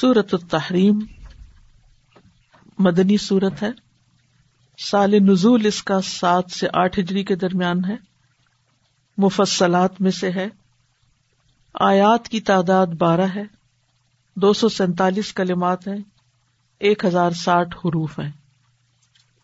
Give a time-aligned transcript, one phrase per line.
[0.00, 0.98] سورت التحریم
[2.78, 3.70] مدنی سورت ہے۔
[4.78, 7.96] سال نزول اس کا سات سے آٹھ ہجری کے درمیان ہے۔
[9.18, 10.48] مفصلات میں سے ہے۔
[11.74, 13.42] آیات کی تعداد بارہ ہے۔
[14.36, 15.98] دو سو سینتالیس کلمات ہیں۔
[16.78, 18.32] ایک ہزار ساٹھ حروف ہیں۔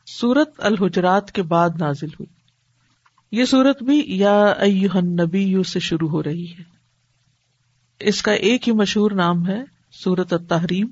[0.07, 2.35] سورت الحجرات کے بعد نازل ہوئی۔
[3.33, 4.55] یہ سورت بھی یا
[5.03, 6.63] نبی یو سے شروع ہو رہی ہے۔
[8.01, 10.89] اس کا ایک ہی مشہور نام ہے سورت التحریم۔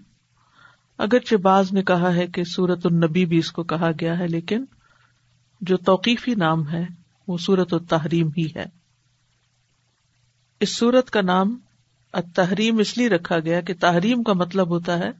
[0.98, 4.64] اگرچہ بعض نے کہا ہے کہ سورت النبی بھی اس کو کہا گیا ہے، لیکن
[5.60, 6.86] جو توقیفی نام ہے،
[7.28, 8.64] وہ سورت التحریم ہی ہے۔
[10.60, 11.58] اس سورت کا نام
[12.12, 15.10] التحریم اس لیے رکھا گیا کہ تحریم کا مطلب ہوتا ہے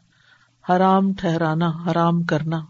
[0.69, 2.61] حرام ٹھہرانا، حرام کرنا۔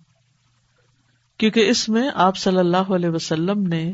[1.38, 3.92] کیونکہ اس میں آپ صلی اللہ علیہ وسلم نے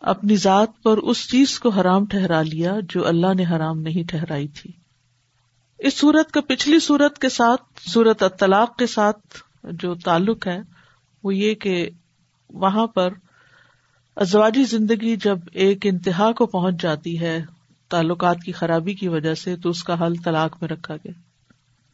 [0.00, 4.48] اپنی ذات پر اس چیز کو حرام ٹھہرا لیا جو اللہ نے حرام نہیں ٹھہرائی
[4.48, 4.87] تھی۔
[5.78, 9.20] اس سورت کا پچھلی سورت کے ساتھ سورت اطلاق کے ساتھ
[9.64, 10.60] جو تعلق ہے،
[11.24, 11.90] وہ یہ کہ
[12.50, 13.08] وہاں پر
[14.16, 17.44] ازواجی زندگی جب ایک انتہا کو پہنچ جاتی ہے
[17.88, 21.12] تعلقات کی خرابی کی وجہ سے، تو اس کا حل طلاق میں رکھا گیا۔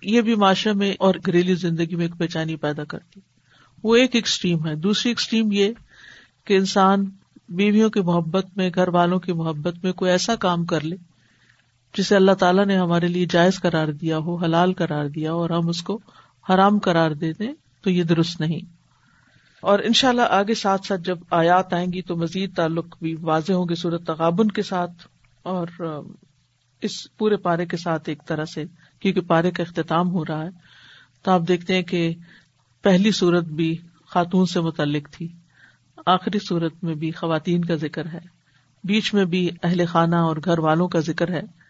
[0.02, 3.20] یہ بھی معاشرے میں اور گھریلو زندگی میں ایک بےچانی پیدا کرتی۔
[3.82, 5.72] وہ ایک ایکسٹریم ہے۔ دوسری ایکسٹریم یہ
[6.44, 7.05] کہ انسان
[7.48, 10.96] بیویوں کی محبت میں، گھر والوں کی محبت میں کوئی ایسا کام کر لے
[11.94, 15.68] جسے اللہ تعالیٰ نے ہمارے لیے جائز قرار دیا ہو، حلال قرار دیا اور ہم
[15.68, 15.98] اس کو
[16.50, 18.60] حرام قرار دے دیں تو یہ درست نہیں۔
[19.60, 23.14] اور ان شاء اللہ آگے ساتھ ساتھ جب آیات آئیں گی تو مزید تعلق بھی
[23.14, 25.08] واضح ہوں گے صورت تغابن کے ساتھ
[25.42, 25.66] اور
[26.82, 28.64] اس پورے پارے کے ساتھ ایک طرح سے،
[29.00, 30.48] کیونکہ پارے کا اختتام ہو رہا ہے۔
[31.22, 32.14] تو آپ دیکھتے ہیں کہ
[32.82, 35.28] پہلی صورت بھی خاتون سے متعلق تھی،
[36.06, 38.20] آخری صورت میں بھی خواتین کا ذکر ہے،
[38.84, 41.63] بیچ میں بھی اہل خانہ اور گھر والوں کا ذکر ہے۔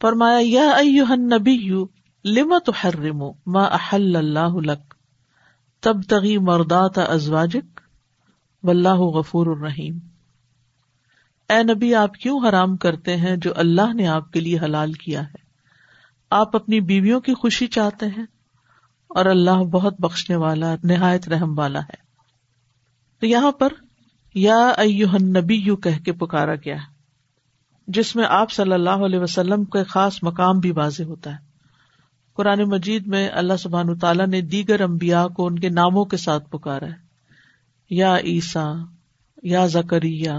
[0.00, 1.86] فرمایا، یا نبی یو
[2.24, 2.72] لما تو
[3.46, 4.94] ما احل اللہ لک؟
[5.80, 7.80] تب تغی مردات ازواجک؟
[8.62, 9.98] و اللہ غفور الرحیم۔
[11.48, 15.22] اے نبی، آپ کیوں حرام کرتے ہیں جو اللہ نے آپ کے لیے حلال کیا
[15.22, 15.38] ہے؟
[16.30, 18.26] آپ اپنی بیویوں کی خوشی چاہتے ہیں؟
[19.08, 22.08] اور اللہ بہت بخشنے والا، نہایت رحم والا ہے۔
[23.20, 23.68] تو یہاں پر،
[24.34, 24.72] یا
[25.22, 26.97] نبی یو کہ کے پکارا گیا۔ ہے
[27.88, 31.48] جس میں آپ صلی اللہ علیہ وسلم کا خاص مقام بھی واضح ہوتا ہے۔
[32.34, 36.50] قرآن مجید میں اللہ سبحان تعالیٰ نے دیگر امبیا کو ان کے ناموں کے ساتھ
[36.50, 37.08] پکارا ہے۔
[37.90, 38.72] یا عیسا
[39.42, 40.30] یا زکریہ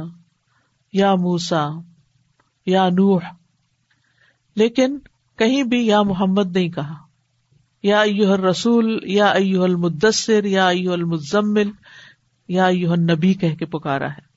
[0.94, 1.68] یا موسا
[2.66, 3.22] یا نوح۔
[4.56, 5.00] لیکن
[5.38, 6.94] کہیں بھی یا محمد نہیں کہا۔
[7.84, 11.72] یا ایوہ الرسول، یا ایوہ المدثر، یا ایوہ المزمل،
[12.48, 14.29] یا ایوہ النبی کہہ کے پکارا ہے۔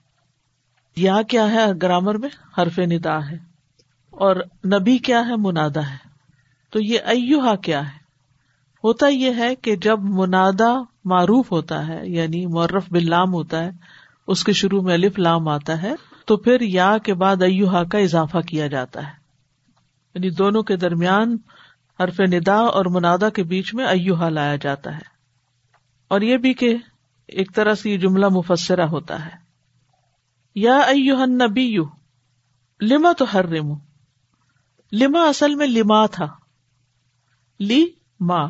[0.97, 3.36] یا کیا ہے؟ گرامر میں حرف ندا ہے
[4.10, 4.36] اور
[4.66, 5.97] نبی کیا ہے؟ منادا ہے۔
[6.70, 8.03] تو یہ ایوہا کیا ہے؟
[8.84, 13.70] ہوتا یہ ہے کہ جب منادا معروف ہوتا ہے یعنی معرف باللام ہوتا ہے،
[14.26, 15.94] اس کے شروع میں الف لام آتا ہے،
[16.26, 19.12] تو پھر یا کے بعد ایوہا کا اضافہ کیا جاتا ہے۔
[20.14, 21.36] یعنی دونوں کے درمیان
[22.00, 25.12] حرف ندا اور منادا کے بیچ میں ایوہا لایا جاتا ہے۔
[26.09, 26.76] اور یہ بھی کہ
[27.28, 29.41] ایک طرح سے یہ جملہ مفسرہ ہوتا ہے۔
[30.55, 30.81] یا
[31.27, 31.85] نبی یو
[32.81, 33.75] لما تو ہر ریمو
[34.93, 36.27] لما اصل میں لما تھا۔
[37.61, 37.87] لی
[38.21, 38.49] ماں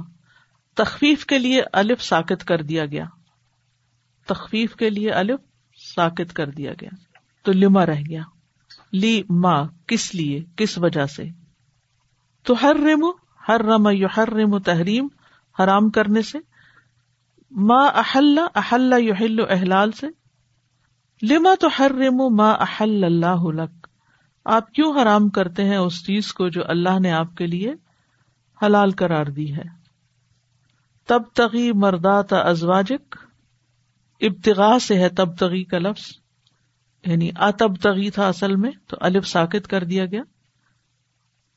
[0.75, 3.05] تخفیف کے لیے الف ساکت کر دیا گیا۔
[4.27, 5.41] تخفیف کے لیے الف
[5.95, 6.91] ساکت کر دیا گیا۔
[7.43, 8.23] تو لما رہ گیا۔
[8.93, 11.25] لی ماں کس لیے؟ کس وجہ سے؟
[12.43, 13.11] تو ہر ریمو
[13.49, 15.09] ہر رم یو ہر ریمو تحریم،
[15.59, 16.39] حرام کرنے سے۔
[17.51, 20.22] ماں احل احل یو احلال سے۔
[21.23, 23.87] لما تو ہر ریمو ماں احل اللہ لک؟
[24.45, 27.75] آپ کیوں حرام کرتے ہیں اس چیز کو جو اللہ نے آپ کے لیے
[28.63, 29.63] حلال کرار دی ہے؟
[31.07, 33.17] تب تغی مردات ازواجک؟
[34.21, 36.13] ابتغا سے ہے تب تغی کا لفظ
[37.07, 40.23] یعنی اتب تغی تھا اصل میں تو الف ساکت کر دیا گیا۔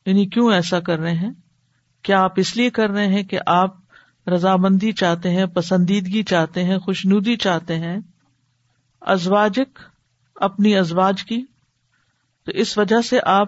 [0.06, 1.32] یعنی کیوں ایسا کر رہے ہیں؟
[2.02, 3.76] کیا آپ اس لیے کر رہے ہیں کہ آپ
[4.28, 7.98] رضامندی چاہتے ہیں، پسندیدگی چاہتے ہیں، خوشنودی چاہتے ہیں؟
[9.06, 9.80] ازواجک،
[10.36, 11.46] اپنی ازواج کی۔
[12.46, 13.48] تو اس وجہ سے آپ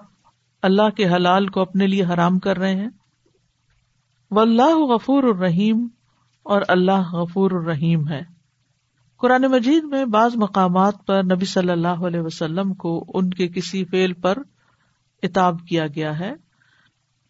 [0.62, 2.89] اللہ کے حلال کو اپنے لیے حرام کر رہے ہیں۔
[4.31, 5.88] و اللہ غفور الرحیم
[6.44, 8.21] اور اللہ غفور الرحیم ہے۔
[9.18, 13.86] قرآن مجید میں بعض مقامات پر نبی صلی اللہ علیہ وسلم کو ان کے کسی
[13.86, 14.38] فیل پر
[15.24, 16.33] اتاب کیا گیا ہے۔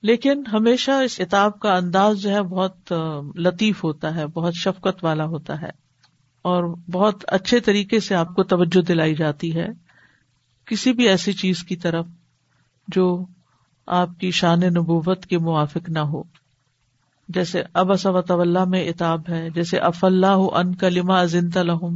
[0.02, 2.94] لیکن ہمیشہ اس اتاب کا انداز جو ہے بہت
[3.36, 5.87] لطیف ہوتا ہے، بہت شفقت والا ہوتا ہے۔
[6.48, 9.68] اور بہت اچھے طریقے سے آپ کو توجہ دلائی جاتی ہے
[10.66, 12.06] کسی بھی ایسی چیز کی طرف
[12.88, 13.26] جو
[13.88, 16.24] آپ کی شان نبوت کے موافق نہ ہو۔
[17.30, 17.92] جیسے اب
[18.28, 21.96] طول میں اتاب ہے، جیسے اف اللہ ان کلما ازنت الحم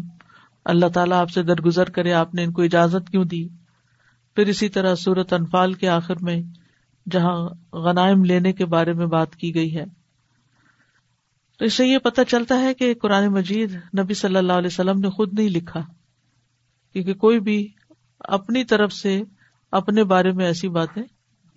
[0.65, 3.47] اللہ تعالیٰ آپ سے درگزر کرے، آپ نے ان کو اجازت کیوں دی؟
[4.35, 6.41] پھر اسی طرح سورت انفال کے آخر میں،
[7.11, 9.85] جہاں غنائم لینے کے بارے میں بات کی گئی ہے۔
[11.61, 14.99] تو اس سے یہ پتہ چلتا ہے کہ قرآن مجید نبی صلی اللہ علیہ وسلم
[14.99, 15.81] نے خود نہیں لکھا،
[16.93, 17.67] کیونکہ کوئی بھی
[18.19, 19.23] اپنی طرف سے
[19.71, 21.03] اپنے بارے میں ایسی باتیں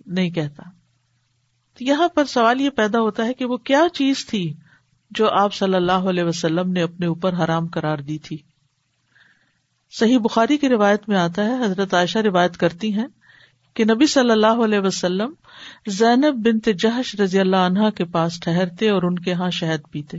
[0.05, 0.63] نہیں کہتا۔
[1.77, 4.53] تو یہاں پر سوال یہ پیدا ہوتا ہے کہ وہ کیا چیز تھی
[5.11, 8.37] جو آپ صلی اللہ علیہ وسلم نے اپنے اوپر حرام کرار دی تھی۔
[9.91, 13.07] صحیح بخاری کی روایت میں آتا ہے، حضرت عائشہ روایت کرتی ہیں
[13.75, 15.33] کہ نبی صلی اللہ علیہ وسلم
[15.87, 20.17] زینب بنت جہش رضی اللہ عنہا کے پاس ٹہرتے اور ان کے یہاں شہد پیتے۔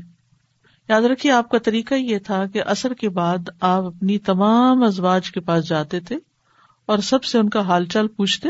[0.88, 5.30] یاد رکھیے، آپ کا طریقہ یہ تھا کہ اثر کے بعد آپ اپنی تمام ازواج
[5.30, 6.16] کے پاس جاتے تھے
[6.86, 8.48] اور سب سے ان کا حال چال پوچھتے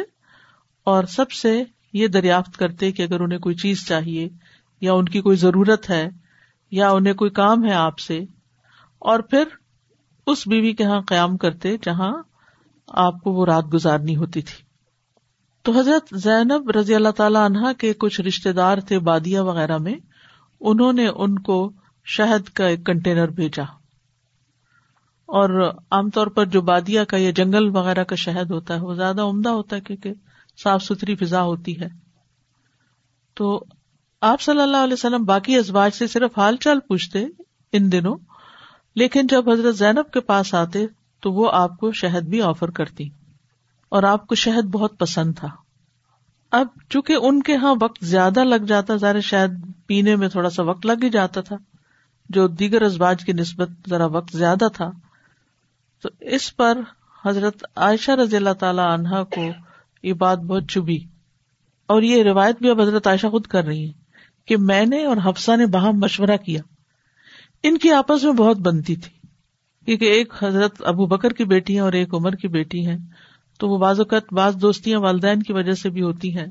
[0.85, 1.63] اور سب سے
[1.93, 4.29] یہ دریافت کرتے کہ اگر انہیں کوئی چیز چاہیے
[4.81, 6.09] یا ان کی کوئی ضرورت ہے
[6.71, 8.19] یا انہیں کوئی کام ہے آپ سے،
[8.99, 9.45] اور پھر
[10.27, 12.23] اس بیوی کے یہاں قیام کرتے جہاں
[12.89, 14.66] آپ کو وہ رات گزارنی ہوتی تھی۔
[15.67, 19.95] تو حضرت زینب رضی اللہ تعالی عنہا کے کچھ رشتے دار تھے بادیا وغیرہ میں،
[20.61, 21.73] انہوں نے ان کو
[22.05, 23.63] شہد کا ایک کنٹینر بھیجا۔
[25.27, 28.95] اور عام طور پر جو بادیا کا یا جنگل وغیرہ کا شہد ہوتا ہے، وہ
[28.95, 30.13] زیادہ عمدہ ہوتا ہے کیونکہ
[30.63, 31.89] صاف ستھری فضا ہوتی ہے۔
[33.35, 33.65] تو
[34.21, 37.25] آپ صلی اللہ علیہ وسلم باقی ازواج سے صرف حال چال پوچھتے
[37.73, 38.17] ان دنوں،
[38.95, 40.87] لیکن جب حضرت زینب کے پاس آتے
[41.21, 43.09] تو وہ آپ کو شہد بھی آفر کرتی۔
[43.89, 45.49] اور آپ کو شہد بہت پسند تھا۔
[46.51, 50.63] اب چونکہ ان کے یہاں وقت زیادہ لگ جاتا ذرا شہد پینے میں تھوڑا سا
[50.63, 51.57] وقت لگ ہی جاتا تھا،
[52.29, 54.91] جو دیگر ازباج کی نسبت ذرا وقت زیادہ تھا۔
[56.03, 56.79] تو اس پر
[57.25, 59.49] حضرت عائشہ رضی اللہ تعالی عنہا کو
[60.03, 61.07] یہ بات بہت چبھی۔
[61.87, 63.93] اور یہ روایت بھی اب حضرت عائشہ خود کر رہی ہے
[64.45, 66.63] کہ میں نے اور حفصہ نے باہم مشورہ کیا۔
[67.63, 69.29] ان کی آپس میں بہت بنتی تھی،
[69.85, 72.97] کیونکہ ایک حضرت ابو بکر کی بیٹی ہے اور ایک عمر کی بیٹی ہے
[73.57, 76.47] تو وہ بعض اوقات بعض دوستیاں والدین کی وجہ سے بھی ہوتی ہیں۔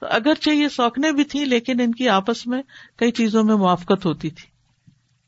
[0.00, 2.62] تو اگرچہ یہ سوکھنے بھی تھی لیکن ان کی آپس میں
[2.96, 4.48] کئی چیزوں میں موافقت ہوتی تھی۔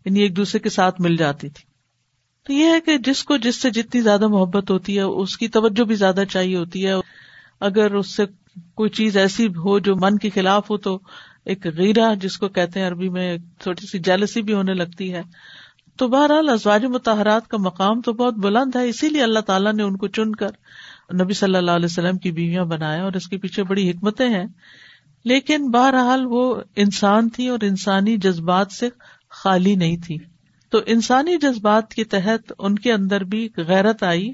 [0.04, 1.68] یعنی ایک دوسرے کے ساتھ مل جاتی تھی۔
[2.46, 5.48] تو یہ ہے کہ جس کو جس سے جتنی زیادہ محبت ہوتی ہے، اس کی
[5.48, 6.92] توجہ بھی زیادہ چاہیے ہوتی ہے۔
[7.60, 8.24] اگر اس سے
[8.74, 10.98] کوئی چیز ایسی ہو جو من کے خلاف ہو، تو
[11.44, 15.22] ایک غیرہ، جس کو کہتے ہیں عربی میں چھوٹی سی جیلسی بھی ہونے لگتی ہے۔
[15.96, 19.82] تو بہرحال ازواج متحرات کا مقام تو بہت بلند ہے، اسی لیے اللہ تعالیٰ نے
[19.82, 20.48] ان کو چن کر
[21.14, 24.44] نبی صلی اللہ علیہ وسلم کی بیویاں بنایا اور اس کے پیچھے بڑی حکمتیں ہیں۔
[25.24, 28.88] لیکن بہرحال وہ انسان تھی اور انسانی جذبات سے
[29.30, 30.16] خالی نہیں تھی۔
[30.70, 34.28] تو انسانی جذبات کے تحت ان کے اندر بھی غیرت آئی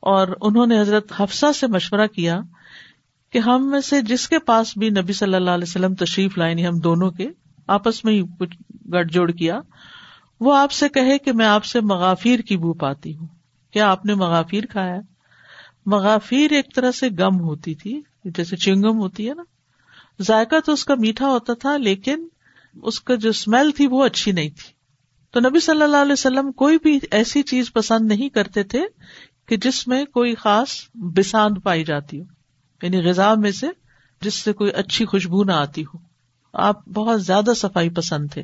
[0.00, 2.40] اور انہوں نے حضرت حفصہ سے مشورہ کیا
[3.32, 6.54] کہ ہم میں سے جس کے پاس بھی نبی صلی اللہ علیہ وسلم تشریف لائے
[6.54, 7.28] نہیں ہم دونوں کے،
[7.66, 8.56] آپس میں ہی کچھ
[8.88, 9.60] گٹ جوڑ کیا،
[10.40, 13.26] وہ آپ سے کہے کہ میں آپ سے مغافیر کی بو پاتی ہوں۔
[13.72, 15.00] کیا آپ نے مغافیر کھایا؟
[15.86, 19.42] مغافیر ایک طرح سے گم ہوتی تھی، جیسے چنگم ہوتی ہے نا۔
[20.22, 22.28] ذائقہ تو اس کا میٹھا ہوتا تھا، لیکن
[22.82, 24.72] اس کا جو اسمیل تھی وہ اچھی نہیں تھی۔
[25.30, 28.82] تو نبی صلی اللہ علیہ وسلم کوئی بھی ایسی چیز پسند نہیں کرتے تھے
[29.46, 32.24] کہ جس میں کوئی خاص بساند پائی جاتی ہو۔
[32.82, 33.66] یعنی غذا میں سے
[34.20, 35.98] جس سے کوئی اچھی خوشبو نہ آتی ہو۔
[36.52, 38.42] آپ بہت زیادہ صفائی پسند تھے۔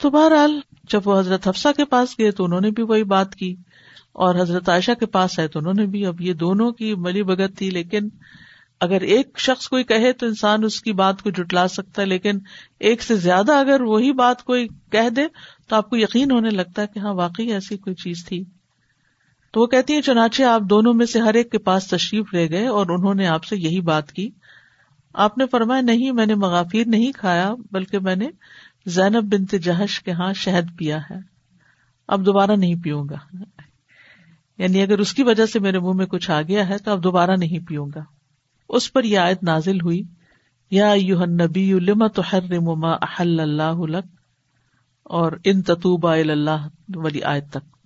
[0.00, 0.60] تو بہرحال
[0.90, 3.56] جب وہ حضرت حفصہ کے پاس گئے تو انہوں نے بھی وہی بات کی۔
[4.12, 7.22] اور حضرت عائشہ کے پاس ہے تو انہوں نے بھی اب یہ دونوں کی ملی
[7.22, 8.08] بگت تھی، لیکن
[8.80, 12.38] اگر ایک شخص کوئی کہے تو انسان اس کی بات کو جٹلا سکتا ہے، لیکن
[12.80, 15.22] ایک سے زیادہ اگر وہی بات کوئی کہہ دے
[15.68, 18.44] تو آپ کو یقین ہونے لگتا ہے کہ ہاں واقعی ایسی کوئی چیز تھی۔
[19.50, 22.50] تو وہ کہتی ہیں، چنانچہ آپ دونوں میں سے ہر ایک کے پاس تشریف لے
[22.50, 24.30] گئے اور انہوں نے آپ سے یہی بات کی۔
[25.14, 28.26] آپ نے فرمایا، نہیں، میں نے مغافیر نہیں کھایا، بلکہ میں نے
[28.86, 31.16] زینب بنت جہش کے ہاں شہد پیا ہے۔
[32.08, 33.42] اب دوبارہ نہیں پیوں گا۔
[34.58, 37.04] یعنی اگر اس کی وجہ سے میرے منہ میں کچھ آ گیا ہے تو اب
[37.04, 38.00] دوبارہ نہیں پیوں گا۔
[38.68, 40.02] اس پر یہ آیت نازل ہوئی،
[40.70, 41.72] یا یو نبی
[42.72, 44.00] احل اللہ
[45.02, 47.76] اور ان تطوبا اللہ والی آیت تک۔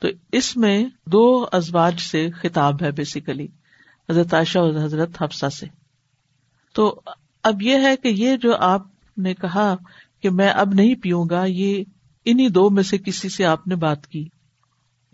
[0.00, 3.46] تو اس میں دو ازواج سے خطاب ہے بیسیکلی
[4.10, 5.66] حضرت عائشہ اور حضرت حفصہ سے۔
[6.74, 7.00] تو
[7.42, 8.82] اب یہ ہے کہ یہ جو آپ
[9.16, 9.76] نے کہا
[10.22, 11.84] کہ میں اب نہیں پیوں گا، یہ
[12.24, 14.28] انہیں دو میں سے کسی سے آپ نے بات کی۔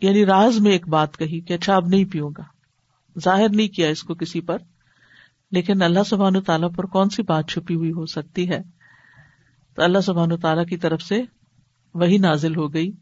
[0.03, 2.43] یعنی راز میں ایک بات کہی کہ اچھا اب نہیں پیوں گا۔
[3.21, 4.59] ظاہر نہیں کیا اس کو کسی پر،
[5.51, 8.63] لیکن اللہ سبحان تعالیٰ پر کون سی بات چھپی ہوئی ہو سکتی ہے؟
[9.75, 11.23] تو اللہ سبحان تعالیٰ کی طرف سے
[11.95, 12.93] وہی نازل ہو گئی۔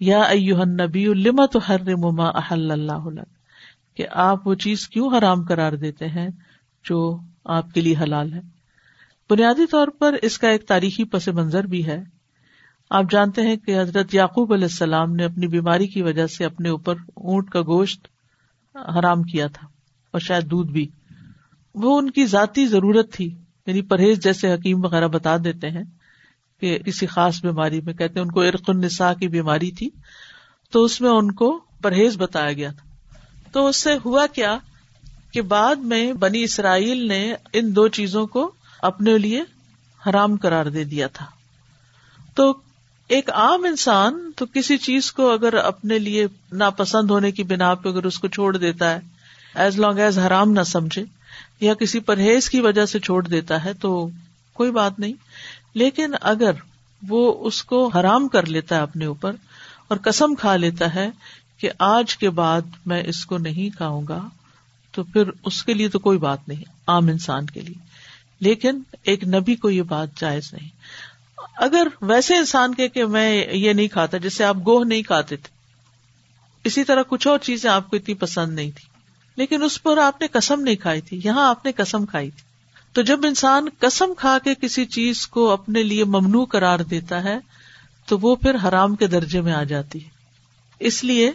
[0.00, 0.22] یا
[0.64, 3.08] نبی الما تو ہر مما احل اللہ
[3.94, 6.28] کہ آپ وہ چیز کیوں حرام قرار دیتے ہیں
[6.84, 8.40] جو آپ کے لیے حلال ہے؟
[9.30, 12.13] بنیادی طور پر اس کا ایک تاریخی پس منظر بھی ہے۔
[12.90, 16.68] آپ جانتے ہیں کہ حضرت یعقوب علیہ السلام نے اپنی بیماری کی وجہ سے اپنے
[16.68, 18.06] اوپر اونٹ کا گوشت
[18.74, 19.66] حرام کیا تھا
[20.10, 20.88] اور شاید دودھ بھی۔
[21.74, 23.34] وہ ان کی ذاتی ضرورت تھی۔
[23.66, 25.82] یعنی پرہیز جیسے حکیم وغیرہ بتا دیتے ہیں
[26.60, 29.90] کہ کسی خاص بیماری میں، کہتے ہیں ان کو ارق النساء کی بیماری تھی۔
[30.72, 32.88] تو اس میں ان کو پرہیز بتایا گیا تھا۔
[33.52, 34.58] تو اس سے ہوا کیا
[35.32, 39.42] کہ بعد میں بنی اسرائیل نے ان دو چیزوں کو اپنے لیے
[40.06, 41.26] حرام قرار دے دیا تھا۔
[42.34, 42.54] تو
[43.08, 47.88] ایک عام انسان تو کسی چیز کو اگر اپنے لیے ناپسند ہونے کی بنا پہ
[47.88, 49.00] اگر اس کو چھوڑ دیتا ہے
[49.54, 51.04] ایز لانگ ایز حرام نہ سمجھے،
[51.60, 54.08] یا کسی پرہیز کی وجہ سے چھوڑ دیتا ہے، تو
[54.52, 55.12] کوئی بات نہیں۔
[55.74, 56.50] لیکن اگر
[57.08, 59.32] وہ اس کو حرام کر لیتا ہے اپنے اوپر
[59.88, 61.10] اور قسم کھا لیتا ہے
[61.58, 64.28] کہ آج کے بعد میں اس کو نہیں کھاؤں گا،
[64.92, 67.94] تو پھر اس کے لیے تو کوئی بات نہیں، عام انسان کے لیے۔
[68.40, 70.68] لیکن ایک نبی کو یہ بات جائز نہیں۔
[71.56, 75.48] اگر ویسے انسان کے کہ میں یہ نہیں کھاتا، جیسے آپ گوہ نہیں کھاتے تھے،
[76.64, 78.88] اسی طرح کچھ اور چیزیں آپ کو اتنی پسند نہیں تھی
[79.36, 82.42] لیکن اس پر آپ نے قسم نہیں کھائی تھی، یہاں آپ نے قسم کھائی تھی۔
[82.92, 87.38] تو جب انسان قسم کھا کے کسی چیز کو اپنے لیے ممنوع قرار دیتا ہے،
[88.06, 90.08] تو وہ پھر حرام کے درجے میں آ جاتی ہے۔
[90.80, 91.32] اس لیے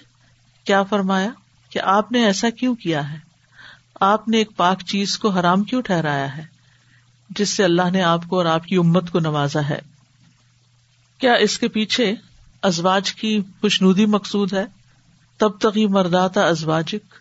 [0.63, 1.29] کیا فرمایا
[1.69, 3.17] کہ آپ نے ایسا کیوں کیا ہے؟
[3.99, 6.43] آپ نے ایک پاک چیز کو حرام کیوں ٹھہرایا ہے،
[7.29, 9.88] جس سے اللہ نے آپ کو اور آپ کی امت کو نوازا ہے؟
[11.19, 12.13] کیا اس کے پیچھے
[12.61, 14.65] ازواج کی خوشنودی مقصود ہے؟
[15.37, 17.13] تب تک یہ مرداتا ازواجک۔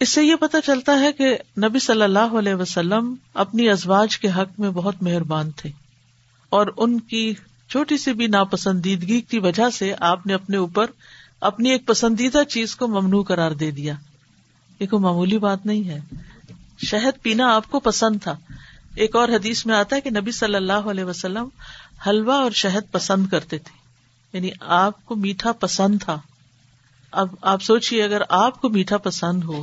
[0.00, 4.28] اس سے یہ پتا چلتا ہے کہ نبی صلی اللہ علیہ وسلم اپنی ازواج کے
[4.28, 5.70] حق میں بہت مہربان تھے
[6.48, 7.34] اور ان کی
[7.68, 10.86] چھوٹی سی بھی ناپسندیدگی کی وجہ سے آپ نے اپنے اوپر
[11.40, 13.94] اپنی ایک پسندیدہ چیز کو ممنوع قرار دے دیا۔
[14.80, 16.00] یہ کوئی معمولی بات نہیں ہے۔
[16.86, 18.36] شہد پینا آپ کو پسند تھا۔
[18.94, 21.48] ایک اور حدیث میں آتا ہے کہ نبی صلی اللہ علیہ وسلم
[22.06, 23.78] حلوا اور شہد پسند کرتے تھے۔
[24.32, 26.20] یعنی آپ کو میٹھا پسند تھا۔
[27.10, 29.62] اب آپ سوچیے اگر آپ کو میٹھا پسند ہو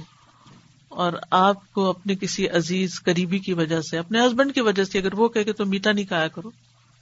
[0.89, 4.99] اور آپ کو اپنے کسی عزیز قریبی کی وجہ سے، اپنے ہسبینڈ کی وجہ سے
[4.99, 6.49] اگر وہ کہ تم میٹھا نہیں کھایا کرو،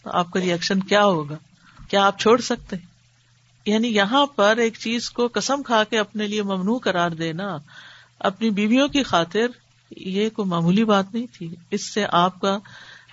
[0.03, 1.36] تو آپ کا ریئیکشن کیا ہوگا؟
[1.89, 2.75] کیا آپ چھوڑ سکتے؟
[3.65, 7.57] یعنی یہاں پر ایک چیز کو قسم کھا کے اپنے لیے ممنوع قرار دینا،
[8.19, 9.48] اپنی بیویوں کی خاطر
[9.98, 12.59] یہ کوئی معمولی بات نہیں تھی۔ اس سے آپ کا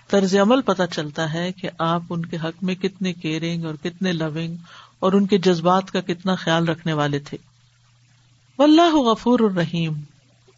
[0.09, 4.13] طرز عمل پتا چلتا ہے کہ آپ ان کے حق میں کتنے کیئرنگ اور کتنے
[4.13, 4.57] لونگ
[4.99, 7.39] اور ان کے جذبات کا کتنا خیال رکھنے والے تھے۔
[8.59, 9.93] واللہ غفور الرحیم۔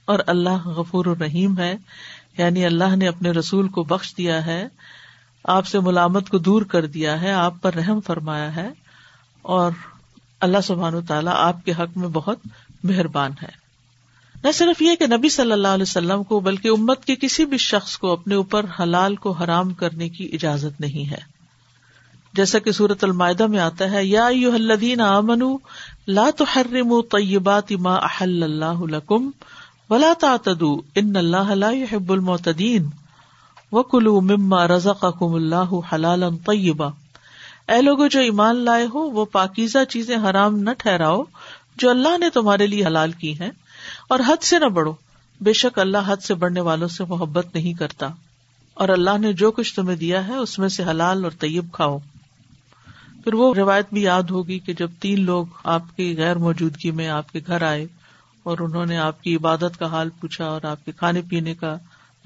[0.04, 1.76] اور اللہ غفور الرحیم ہے
[2.38, 4.68] یعنی اللہ نے اپنے رسول کو بخش دیا ہے،
[5.44, 8.68] آپ سے ملامت کو دور کر دیا ہے، آپ پر رحم فرمایا ہے،
[9.42, 9.70] اور
[10.40, 12.38] اللہ سبحان و تعالیٰ آپ کے حق میں بہت
[12.84, 13.57] مہربان ہے۔
[14.44, 17.56] نہ صرف یہ کہ نبی صلی اللہ علیہ وسلم کو، بلکہ امت کے کسی بھی
[17.56, 21.38] شخص کو اپنے اوپر حلال کو حرام کرنے کی اجازت نہیں ہے۔
[22.34, 25.58] جیسا کہ سورت المائدہ میں آتا ہے، یا الذین آمنوا
[26.08, 29.30] لا تحرموا طیبات ما احل اللہ لکم
[29.90, 32.86] ولا تعتدوا ان اللہ لا يحب المعتدین
[33.72, 36.88] وکلوا مما رزقکم اللہ حلالا طیبا۔
[37.68, 41.22] اے لوگو، جو ایمان لائے ہو، وہ پاکیزہ چیزیں حرام نہ ٹھہراؤ
[41.76, 43.50] جو اللہ نے تمہارے لیے حلال کی ہیں۔
[44.08, 44.92] اور حد سے نہ بڑھو۔
[45.40, 48.08] بے شک اللہ حد سے بڑھنے والوں سے محبت نہیں کرتا۔
[48.74, 51.98] اور اللہ نے جو کچھ تمہیں دیا ہے، اس میں سے حلال اور طیب کھاؤ۔
[53.24, 57.08] پھر وہ روایت بھی یاد ہوگی کہ جب تین لوگ آپ کی غیر موجودگی میں
[57.08, 57.86] آپ کے گھر آئے
[58.42, 61.76] اور انہوں نے آپ کی عبادت کا حال پوچھا اور آپ کے کھانے پینے کا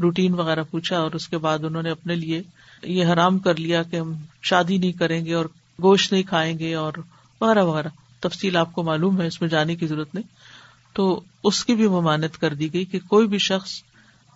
[0.03, 2.43] روٹین وغیرہ پوچھا اور اس کے بعد انہوں نے اپنے لیے
[2.83, 4.13] یہ حرام کر لیا کہ ہم
[4.43, 5.45] شادی نہیں کریں گے اور
[5.83, 6.93] گوشت نہیں کھائیں گے اور
[7.41, 7.89] وغیرہ وغیرہ۔
[8.21, 10.25] تفصیل آپ کو معلوم ہے، اس میں جانے کی ضرورت نہیں۔
[10.93, 13.83] تو اس کی بھی ممانت کر دی گئی کہ کوئی بھی شخص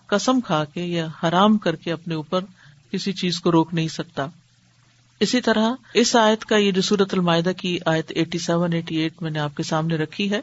[0.07, 2.39] قسم کھا کے یا حرام کر کے اپنے اوپر
[2.91, 4.27] کسی چیز کو روک نہیں سکتا۔
[5.19, 9.21] اسی طرح اس آیت کا یہ جو سورت المائدہ کی آیت ایٹی سیون ایٹی ایٹ
[9.21, 10.41] میں نے آپ کے سامنے رکھی ہے،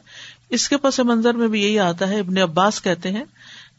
[0.51, 3.25] اس کے پس منظر میں بھی یہی آتا ہے، ابن عباس کہتے ہیں،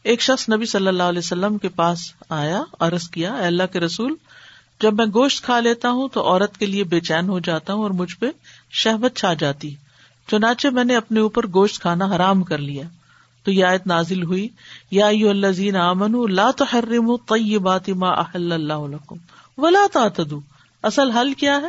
[0.02, 4.14] ایک شخص نبی صلی اللہ علیہ وسلم کے پاس آیا، عرض کیا اللہ کے رسول،
[4.80, 7.82] جب میں گوشت کھا لیتا ہوں تو عورت کے لیے بے چین ہو جاتا ہوں
[7.82, 8.26] اور مجھ پہ
[8.70, 9.74] شہبت چھا جاتی۔
[10.26, 12.82] چنانچہ میں نے اپنے اوپر گوشت کھانا حرام کر لیا۔
[13.44, 14.48] تو یہ آیت نازل ہوئی۔
[14.90, 15.08] یا
[15.88, 19.16] امن لا تحرم طیبات ما احل اللہ لکم
[19.58, 20.40] ولا تعتدوا۔
[20.82, 21.68] اصل حل کیا ہے؟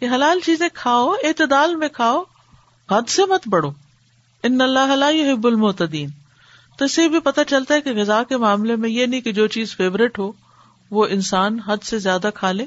[0.00, 2.22] کہ حلال چیزیں کھاؤ، اعتدال میں کھاؤ،
[2.90, 3.70] حد سے مت بڑھو۔
[4.42, 5.06] ان اللہ لا
[5.44, 6.08] المعتدین۔
[6.78, 9.32] تو اس سے بھی پتہ چلتا ہے کہ غذا کے معاملے میں یہ نہیں کہ
[9.32, 10.32] جو چیز فیوریٹ ہو،
[10.90, 12.64] وہ انسان حد سے زیادہ کھا لے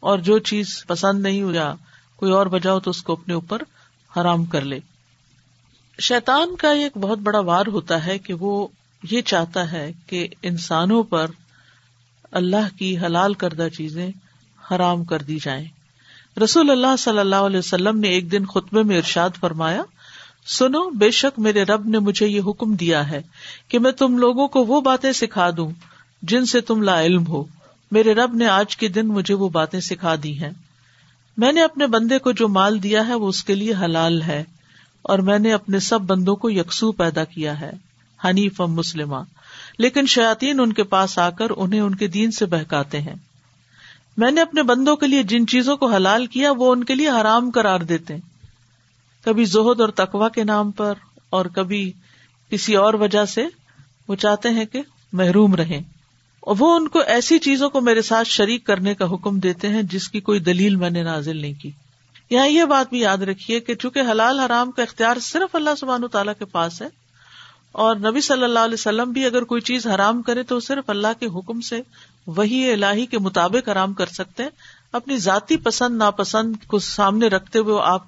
[0.00, 1.74] اور جو چیز پسند نہیں ہو یا
[2.16, 3.62] کوئی اور وجہ ہو تو اس کو اپنے اوپر
[4.16, 4.78] حرام کر لے۔
[6.00, 8.68] شیتان کا ایک بہت بڑا وار ہوتا ہے کہ وہ
[9.10, 11.26] یہ چاہتا ہے کہ انسانوں پر
[12.32, 14.10] اللہ کی حلال کردہ چیزیں
[14.70, 15.64] حرام کر دی جائیں۔
[16.44, 19.82] رسول اللہ صلی اللہ علیہ وسلم نے ایک دن خطبے میں ارشاد فرمایا،
[20.46, 23.22] سنو، بے شک میرے رب نے مجھے یہ حکم دیا ہے
[23.68, 25.70] کہ میں تم لوگوں کو وہ باتیں سکھا دوں
[26.22, 27.44] جن سے تم لا علم ہو۔
[27.90, 30.50] میرے رب نے آج کے دن مجھے وہ باتیں سکھا دی ہیں۔
[31.38, 34.42] میں نے اپنے بندے کو جو مال دیا ہے وہ اس کے لیے حلال ہے،
[35.04, 37.70] اور میں نے اپنے سب بندوں کو یکسو پیدا کیا ہے
[38.20, 39.14] حنیف مسلم
[39.78, 43.14] لیکن شاطین ان کے پاس آ کر انہیں ان کے دین سے بہکاتے ہیں۔
[44.16, 47.08] میں نے اپنے بندوں کے لیے جن چیزوں کو حلال کیا وہ ان کے لیے
[47.10, 48.16] حرام کرار دیتے
[49.24, 50.94] کبھی زہد اور تقوا کے نام پر،
[51.30, 51.90] اور کبھی
[52.52, 53.44] کسی اور وجہ سے
[54.08, 55.80] وہ چاہتے ہیں کہ محروم رہیں۔
[56.58, 60.08] وہ ان کو ایسی چیزوں کو میرے ساتھ شریک کرنے کا حکم دیتے ہیں جس
[60.08, 61.70] کی کوئی دلیل میں نے نازل نہیں کی۔
[62.30, 66.08] یہاں یہ بات بھی یاد رکھیے کہ چونکہ حلال حرام کا اختیار صرف اللہ سبحان
[66.12, 66.86] تعالیٰ کے پاس ہے
[67.72, 71.20] اور نبی صلی اللہ علیہ وسلم بھی اگر کوئی چیز حرام کرے تو صرف اللہ
[71.20, 71.82] کے حکم سے
[72.26, 74.50] وہی الہی کے مطابق حرام کر سکتے ہیں۔
[74.92, 78.02] اپنی ذاتی پسند، ناپسند کو سامنے رکھتے ہوئے آپ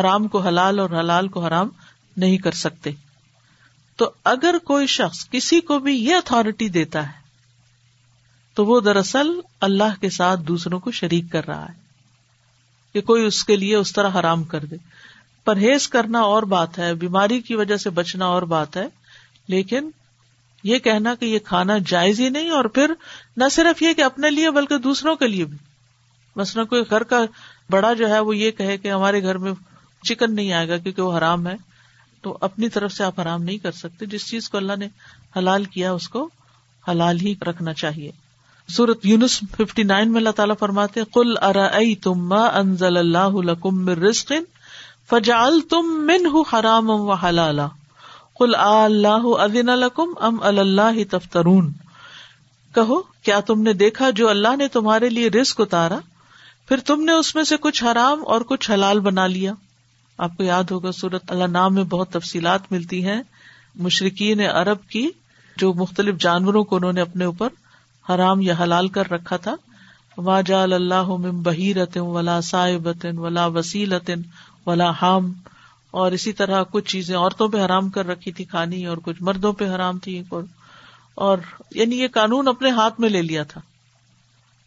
[0.00, 1.68] حرام کو حلال اور حلال کو حرام
[2.16, 2.90] نہیں کر سکتے۔
[3.96, 7.23] تو اگر کوئی شخص کسی کو بھی یہ اتارٹی دیتا ہے
[8.54, 9.26] تو وہ دراصل
[9.60, 11.72] اللہ کے ساتھ دوسروں کو شریک کر رہا ہے
[12.92, 14.76] کہ کوئی اس کے لیے اس طرح حرام کر دے۔
[15.44, 18.86] پرہیز کرنا اور بات ہے، بیماری کی وجہ سے بچنا اور بات ہے،
[19.48, 19.90] لیکن
[20.64, 22.90] یہ کہنا کہ یہ کھانا جائز ہی نہیں اور پھر
[23.36, 25.58] نہ صرف یہ کہ اپنے لیے بلکہ دوسروں کے لیے بھی۔
[26.36, 27.20] مثلاً کوئی گھر کا
[27.70, 29.52] بڑا جو ہے وہ یہ کہے کہ ہمارے گھر میں
[30.02, 31.54] چکن نہیں آئے گا کیونکہ وہ حرام ہے،
[32.22, 34.88] تو اپنی طرف سے آپ حرام نہیں کر سکتے۔ جس چیز کو اللہ نے
[35.36, 36.28] حلال کیا، اس کو
[36.88, 38.23] حلال ہی رکھنا چاہیے۔
[38.68, 44.32] سورت یونس ففٹی نائن میں اللہ تعالیٰ فرماتے کل ارا تم انزل اللہ لکم رسق
[45.10, 47.60] فجال تم من حرام و حلال
[48.38, 51.72] کل اللہ ادین الکم ام اللہ تفترون۔
[52.74, 55.98] کہو، کیا تم نے دیکھا جو اللہ نے تمہارے لیے رسک اتارا؟
[56.68, 59.52] پھر تم نے اس میں سے کچھ حرام اور کچھ حلال بنا لیا۔
[60.18, 63.22] آپ کو یاد ہوگا سورت اللہ نام میں بہت تفصیلات ملتی ہیں
[63.74, 65.10] مشرقین عرب کی،
[65.56, 67.48] جو مختلف جانوروں کو انہوں نے اپنے اوپر
[68.10, 69.54] حرام یا حلال کر رکھا تھا۔
[70.16, 74.10] وا جال اللہ بحیرت ولا صاحبت ولا وسیلت
[74.66, 75.32] ولا حام۔
[75.90, 79.52] اور اسی طرح کچھ چیزیں عورتوں پہ حرام کر رکھی تھی، کھانی اور کچھ مردوں
[79.52, 80.22] پہ حرام تھی۔
[81.14, 81.38] اور
[81.74, 83.60] یعنی یہ قانون اپنے ہاتھ میں لے لیا تھا۔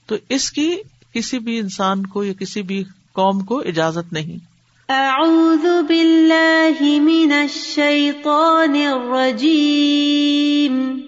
[0.05, 0.75] تو اس کی
[1.13, 8.75] کسی بھی انسان کو یا کسی بھی قوم کو اجازت نہیں۔ اعوذ باللہ من الشیطان
[8.93, 11.06] الرجیم۔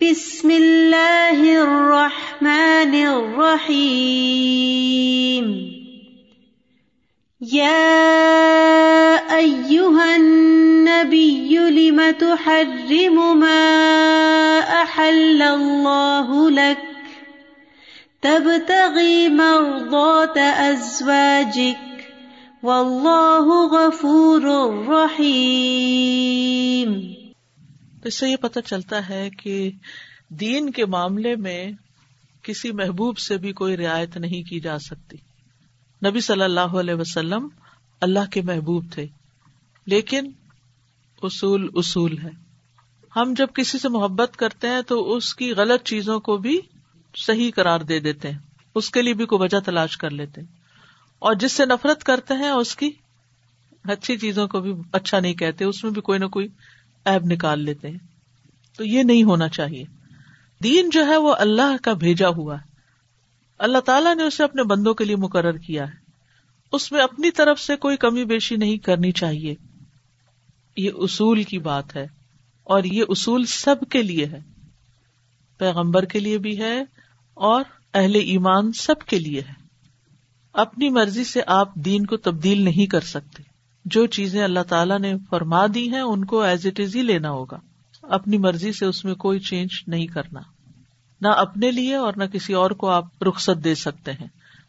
[0.00, 3.84] بسم اللہ الرحمن الرحیم
[7.40, 7.76] یا
[9.36, 13.58] ایوہا النبی لم تحرم ما
[14.80, 16.84] احل اللہ لک
[18.22, 22.00] تبتغی مرضات ازواجک
[22.62, 24.42] واللہ غفور
[24.88, 26.90] رحیم
[28.06, 29.70] اس سے یہ پتہ چلتا ہے کہ
[30.28, 31.72] دین کے معاملے میں
[32.42, 35.16] کسی محبوب سے بھی کوئی رعایت نہیں کی جا سکتی۔
[36.08, 37.48] نبی صلی اللہ علیہ وسلم
[38.00, 39.06] اللہ کے محبوب تھے،
[39.86, 40.30] لیکن
[41.22, 42.30] اصول اصول ہے۔
[43.16, 46.60] ہم جب کسی سے محبت کرتے ہیں تو اس کی غلط چیزوں کو بھی
[47.16, 48.38] صحیح قرار دے دیتے ہیں،
[48.74, 50.48] اس کے لیے بھی کوئی وجہ تلاش کر لیتے ہیں۔
[51.18, 52.90] اور جس سے نفرت کرتے ہیں، اس کی
[53.84, 56.48] اچھی چیزوں کو بھی اچھا نہیں کہتے، اس میں بھی کوئی نہ کوئی
[57.06, 57.98] ایب نکال لیتے ہیں۔
[58.76, 59.84] تو یہ نہیں ہونا چاہیے۔
[60.62, 62.66] دین جو ہے وہ اللہ کا بھیجا ہوا ہے۔
[63.58, 66.06] اللہ تعالیٰ نے اسے اپنے بندوں کے لیے مقرر کیا ہے۔
[66.72, 69.54] اس میں اپنی طرف سے کوئی کمی بیشی نہیں کرنی چاہیے۔
[70.76, 72.06] یہ اصول کی بات ہے
[72.64, 74.40] اور یہ اصول سب کے لیے ہے۔
[75.58, 76.80] پیغمبر کے لیے بھی ہے
[77.34, 77.62] اور
[77.94, 79.52] اہل ایمان سب کے لیے ہے۔
[80.52, 83.55] اپنی مرضی سے آپ دین کو تبدیل نہیں کر سکتے۔
[83.86, 87.30] جو چیزیں اللہ تعالیٰ نے فرما دی ہیں، ان کو ایز اٹ از ہی لینا
[87.30, 87.58] ہوگا۔
[88.02, 90.40] اپنی مرضی سے اس میں کوئی چینج نہیں کرنا۔
[91.20, 94.26] نہ اپنے لیے اور نہ کسی اور کو آپ رخصت دے سکتے ہیں۔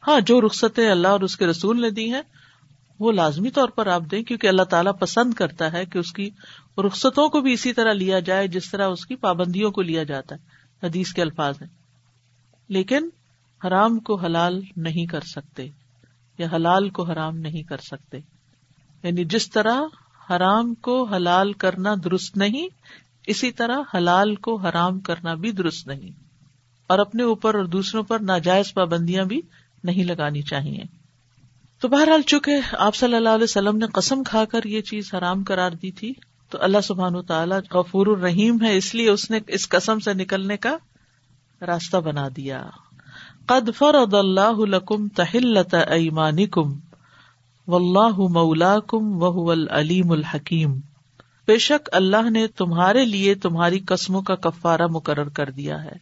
[0.08, 2.22] ہاں جو رخصتیں اللہ اور اس کے رسول نے دی ہیں،
[3.00, 6.30] وہ لازمی طور پر آپ دیں، کیونکہ اللہ تعالیٰ پسند کرتا ہے کہ اس کی
[6.78, 10.36] رخصتوں کو بھی اسی طرح لیا جائے، جس طرح اس کی پابندیوں کو لیا جاتا
[10.36, 10.40] ہے۔
[10.86, 11.70] حدیث کے الفاظ ہیں۔
[12.70, 13.10] لیکن
[13.68, 15.68] حرام کو حلال نہیں کر سکتے،
[16.38, 18.37] یا حلال کو حرام نہیں کر سکتے۔
[19.04, 19.82] یعنی جس طرح
[20.30, 22.68] حرام کو حلال کرنا درست نہیں،
[23.28, 26.10] اسی طرح حلال کو حرام کرنا بھی درست نہیں۔
[26.88, 29.42] اور اپنے اوپر اور دوسروں پر ناجائز پابندیاں بھی
[29.84, 30.84] نہیں لگانی چاہیے۔
[31.82, 35.44] تو بہرحال چکے آپ صلی اللہ علیہ وسلم نے قسم کھا کر یہ چیز حرام
[35.44, 36.14] کرار دی تھی،
[36.50, 40.14] تو اللہ سبحان و تعالیٰ غفور الرحیم ہے، اس لیے اس نے اس قسم سے
[40.14, 40.78] نکلنے کا
[41.62, 42.70] راستہ بنا دیا۔
[43.46, 46.80] قد فرض اللہ لکم تحلت ایمانکم
[47.68, 50.80] واللہ مولاکم وهو العلیم الحکیم۔
[51.48, 55.96] بے شک اللہ نے تمہارے لیے تمہاری قسموں کا کفارہ مقرر کر دیا ہے۔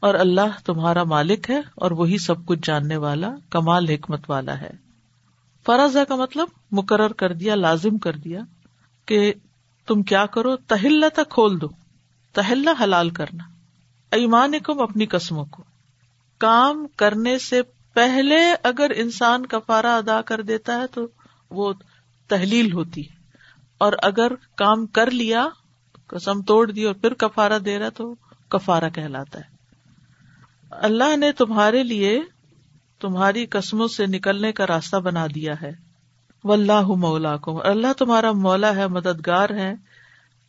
[0.00, 4.70] اور اللہ تمہارا مالک ہے اور وہی سب کچھ جاننے والا، کمال حکمت والا ہے۔
[5.66, 8.40] فرض کا مطلب مقرر کر دیا، لازم کر دیا
[9.06, 9.32] کہ
[9.86, 11.66] تم کیا کرو تہلا تک کھول دو
[12.32, 13.44] تہلا حلال کرنا۔
[14.10, 15.62] ایمان کم اپنی قسموں کو۔
[16.38, 17.62] کام کرنے سے
[17.94, 21.06] پہلے اگر انسان کفارا ادا کر دیتا ہے تو
[21.50, 21.72] وہ
[22.28, 23.20] تحلیل ہوتی ہے۔
[23.78, 25.48] اور اگر کام کر لیا،
[26.06, 28.14] قسم توڑ دی اور پھر کفارا دے رہا تو
[28.48, 29.44] کفارا کہلاتا ہے۔
[30.70, 32.22] اللہ نے تمہارے لیے
[33.00, 35.72] تمہاری قسموں سے نکلنے کا راستہ بنا دیا ہے۔
[36.44, 39.74] و اللہ مولا کو اللہ تمہارا مولا ہے، مددگار ہے،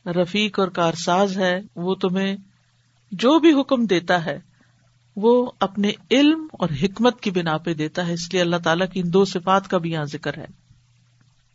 [0.05, 2.37] رفیق اور کارساز ہے۔ وہ تمہیں
[3.11, 4.50] جو بھی حکم دیتا ہے
[5.15, 8.99] وہ اپنے علم اور حکمت کی بنا پہ دیتا ہے اس لیے اللہ تعالیٰ کی
[8.99, 10.45] ان دو صفات کا بھی یہاں ذکر ہے۔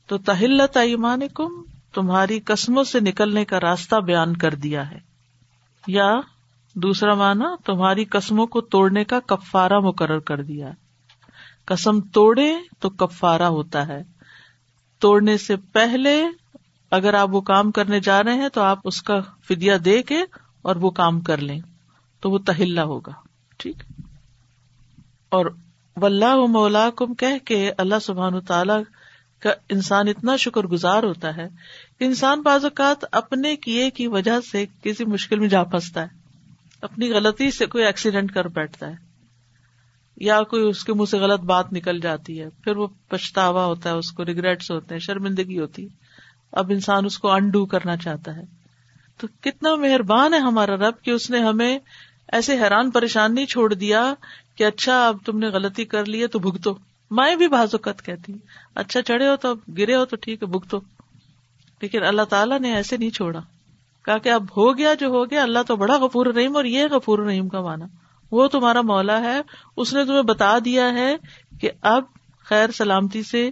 [0.07, 1.63] تو تہلت ایمان کم
[1.95, 4.99] تمہاری قسموں سے نکلنے کا راستہ بیان کر دیا ہے۔
[5.87, 6.15] یا
[6.75, 10.71] دوسرا مانا تمہاری قسموں کو توڑنے کا کفارا مقرر کر دیا
[11.65, 14.03] قسم توڑے تو کفارا ہوتا ہے۔
[14.99, 16.25] توڑنے سے پہلے
[16.91, 20.21] اگر آپ وہ کام کرنے جا رہے ہیں تو آپ اس کا فدیا دے کے
[20.63, 21.61] اور وہ کام کر لیں۔
[22.21, 23.26] تو وہ تہلا ہوگا۔
[23.57, 23.77] ٹھیک؟
[25.29, 25.47] اور
[25.97, 28.73] و مولا کم کہ کے اللہ سبحان تعالی
[29.39, 31.49] کا انسان اتنا شکر گزار ہوتا ہے
[31.99, 36.07] کہ انسان بعض اوقات اپنے کیے کی وجہ سے کسی مشکل میں جا پھنستا ہے،
[36.83, 38.95] اپنی غلطی سے کوئی ایکسیڈینٹ کر بیٹھتا ہے،
[40.17, 43.91] یا کوئی اس کے منہ سے غلط بات نکل جاتی ہے، پھر وہ پچھتاوا ہوتا
[43.91, 45.89] ہے، اس کو ریگریٹس ہوتے ہیں، شرمندگی ہوتی ہے۔
[46.53, 48.43] اب انسان اس کو انڈو کرنا چاہتا ہے۔
[49.17, 51.79] تو کتنا مہربان ہے ہمارا رب کہ اس نے ہمیں
[52.33, 54.15] ایسے حیران پریشان نہیں چھوڑ دیا
[54.55, 56.75] کہ اچھا اب تم نے غلطی کر لی ہے تو بھگتو۔
[57.11, 58.33] مائیں بھی بازوقت کہتی
[58.75, 60.81] اچھا چڑھے ہو تو اب، گرے ہو تو ٹھیک ہے، بھگتو۔
[61.83, 63.41] لیکن اللہ تعالیٰ نے ایسے نہیں چھوڑا۔
[64.05, 66.85] کہا کہ اب ہو گیا جو ہو گیا، اللہ تو بڑا غفور رحیم اور یہ
[66.91, 67.87] غفور رحیم کا مانا
[68.31, 69.41] وہ تمہارا مولا ہے،
[69.77, 71.17] اس نے تمہیں بتا دیا ہے
[71.61, 72.05] کہ اب
[72.45, 73.51] خیر سلامتی سے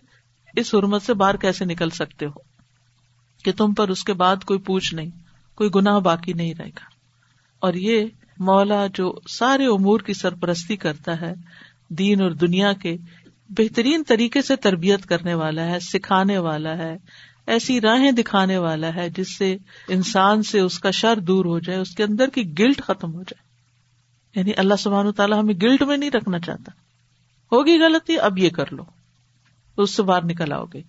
[0.56, 2.38] اس حرمت سے باہر کیسے نکل سکتے ہو؟
[3.44, 5.10] کہ تم پر اس کے بعد کوئی پوچھ نہیں،
[5.54, 6.84] کوئی گناہ باقی نہیں رہے گا۔
[7.58, 8.04] اور یہ
[8.38, 11.34] مولا جو سارے امور کی سرپرستی کرتا ہے،
[11.88, 12.96] دین اور دنیا کے
[13.48, 16.96] بہترین طریقے سے تربیت کرنے والا ہے، سکھانے والا ہے،
[17.46, 19.56] ایسی راہیں دکھانے والا ہے جس سے
[19.88, 23.22] انسان سے اس کا شر دور ہو جائے، اس کے اندر کی گلٹ ختم ہو
[23.22, 23.44] جائے۔
[24.40, 26.70] یعنی اللہ سبحان تعالیٰ ہمیں گلٹ میں نہیں رکھنا چاہتا۔
[27.52, 28.82] ہوگی غلطی، اب یہ کر لو۔
[29.76, 30.82] اس سے باہر نکل آؤ گے۔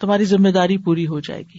[0.00, 1.58] تمہاری ذمہ داری پوری ہو جائے گی۔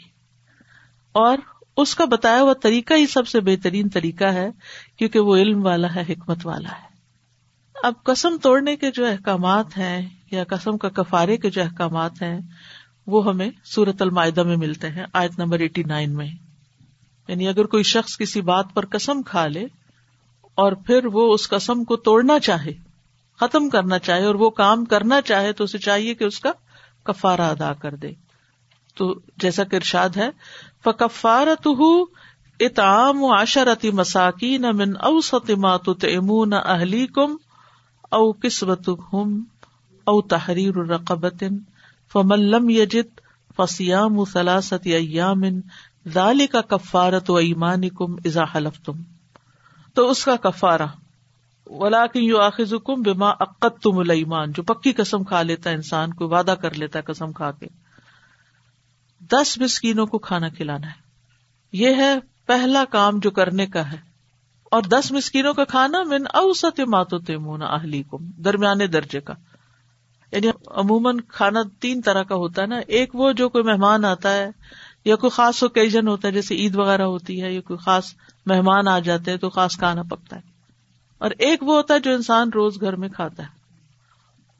[1.11, 1.37] اور
[1.77, 4.49] اس کا بتایا ہوا طریقہ ہی سب سے بہترین طریقہ ہے
[4.97, 6.95] کیونکہ وہ علم والا ہے، حکمت والا ہے۔
[7.83, 12.39] اب قسم توڑنے کے جو احکامات ہیں یا قسم کا کفارے کے جو احکامات ہیں،
[13.07, 16.27] وہ ہمیں سورت المائدہ میں ملتے ہیں، آیت نمبر ایٹی نائن میں۔
[17.27, 19.65] یعنی اگر کوئی شخص کسی بات پر قسم کھا لے
[20.55, 22.73] اور پھر وہ اس قسم کو توڑنا چاہے،
[23.39, 26.51] ختم کرنا چاہے اور وہ کام کرنا چاہے، تو اسے چاہیے کہ اس کا
[27.03, 28.11] کفارا ادا کر دے۔
[28.95, 30.29] تو جیسا کہ ارشاد ہے
[30.83, 31.67] فکفارت
[32.59, 37.35] اتام و عشرتی مساکین من اوسط ما تطعمون اہلیکم
[38.11, 38.89] او قسمت
[40.03, 41.43] او تحریر رقبت
[42.13, 43.19] فمن لم یجد
[43.57, 45.41] فسیام ثلاثت ایام
[46.07, 48.93] ذالک کفارت و ایمانکم اذا حلفتم
[49.93, 50.87] تو اس کا کفارہ
[51.67, 56.13] ولا کی یو آخذ حکم بما عقت تم المان جو پکی قسم کھا لیتا انسان
[56.13, 57.67] کو، وعدہ کر لیتا قسم کھا کے۔
[59.21, 61.01] دس مسکینوں کو کھانا کھلانا ہے۔
[61.71, 63.97] یہ ہے پہلا کام جو کرنے کا ہے۔
[64.71, 69.33] اور دس مسکینوں کا کھانا، من اوسط ماتو تیمونا اہلی کو درمیانے درجے کا۔
[70.31, 74.33] یعنی عموماً کھانا تین طرح کا ہوتا ہے نا۔ ایک وہ جو کوئی مہمان آتا
[74.33, 74.49] ہے،
[75.05, 78.13] یا کوئی خاص اوکیزن ہوتا ہے، جیسے عید وغیرہ ہوتی ہے، یا کوئی خاص
[78.45, 80.41] مہمان آ جاتے ہیں تو خاص کھانا پکتا ہے۔
[81.17, 83.47] اور ایک وہ ہوتا ہے جو انسان روز گھر میں کھاتا ہے۔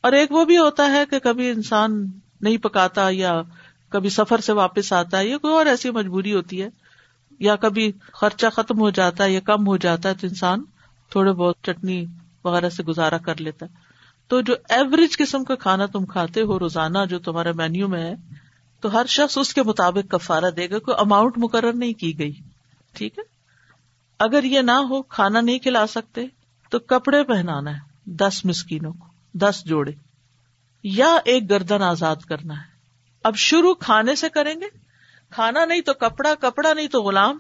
[0.02, 3.41] اور ایک وہ بھی ہوتا ہے کہ کبھی انسان نہیں پکاتا، یا
[3.89, 6.85] کبھی سفر سے واپس آتا ہے، یا کوئی اور ایسی مجبوری ہوتی ہے۔
[7.39, 10.63] یا کبھی خرچہ ختم ہو جاتا ہے یا کم ہو جاتا ہے تو انسان
[11.10, 12.06] تھوڑے بہت چٹنی
[12.43, 13.76] وغیرہ سے گزارا کر لیتا ہے۔
[14.28, 18.15] تو جو ایوریج قسم کا کھانا تم کھاتے ہو، روزانہ جو تمہارے مینیو میں ہے،
[18.82, 22.32] تو ہر شخص اس کے مطابق کفارہ دے گا، کوئی اماؤنٹ مقرر نہیں کی گئی۔
[22.93, 23.24] ٹھیک ہے؟
[24.19, 26.21] اگر یہ نہ ہو، کھانا نہیں کھلا سکتے،
[26.69, 29.91] تو کپڑے پہنانا ہے، دس مسکینوں کو، دس جوڑے،
[30.84, 32.76] یا ایک گردن آزاد کرنا ہے۔
[33.24, 34.85] اب شروع کھانے سے کریں گے؟
[35.30, 37.40] کھانا نہیں تو کپڑا کپڑا نہیں تو غلام۔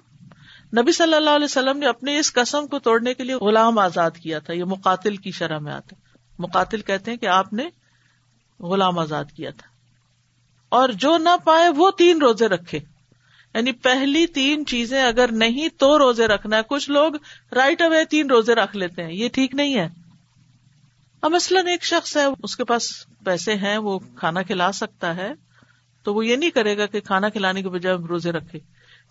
[0.77, 4.11] نبی صلی اللہ علیہ وسلم نے اپنے اس قسم کو توڑنے کے لیے غلام آزاد
[4.11, 5.95] کیا تھا، یہ مقاتل کی شرح میں آتا۔
[6.39, 7.63] مقاتل کہتے ہیں کہ آپ نے
[8.59, 9.67] غلام آزاد کیا تھا۔
[10.69, 12.79] اور جو نہ پائے وہ تین روزے رکھے۔
[13.55, 17.13] یعنی پہلی تین چیزیں اگر نہیں تو روزے رکھنا ہے۔ کچھ لوگ
[17.51, 19.89] رائٹ اوے تین روزے رکھ لیتے ہیں، یہ ٹھیک نہیں ہے۔
[21.21, 22.89] اب مثلاً ایک شخص ہے، اس کے پاس
[23.25, 25.33] پیسے ہیں، وہ کھانا کھلا سکتا ہے۔
[26.05, 28.59] تو وہ یہ نہیں کرے گا کہ کھانا کھلانے کے بجائے روزے رکھے۔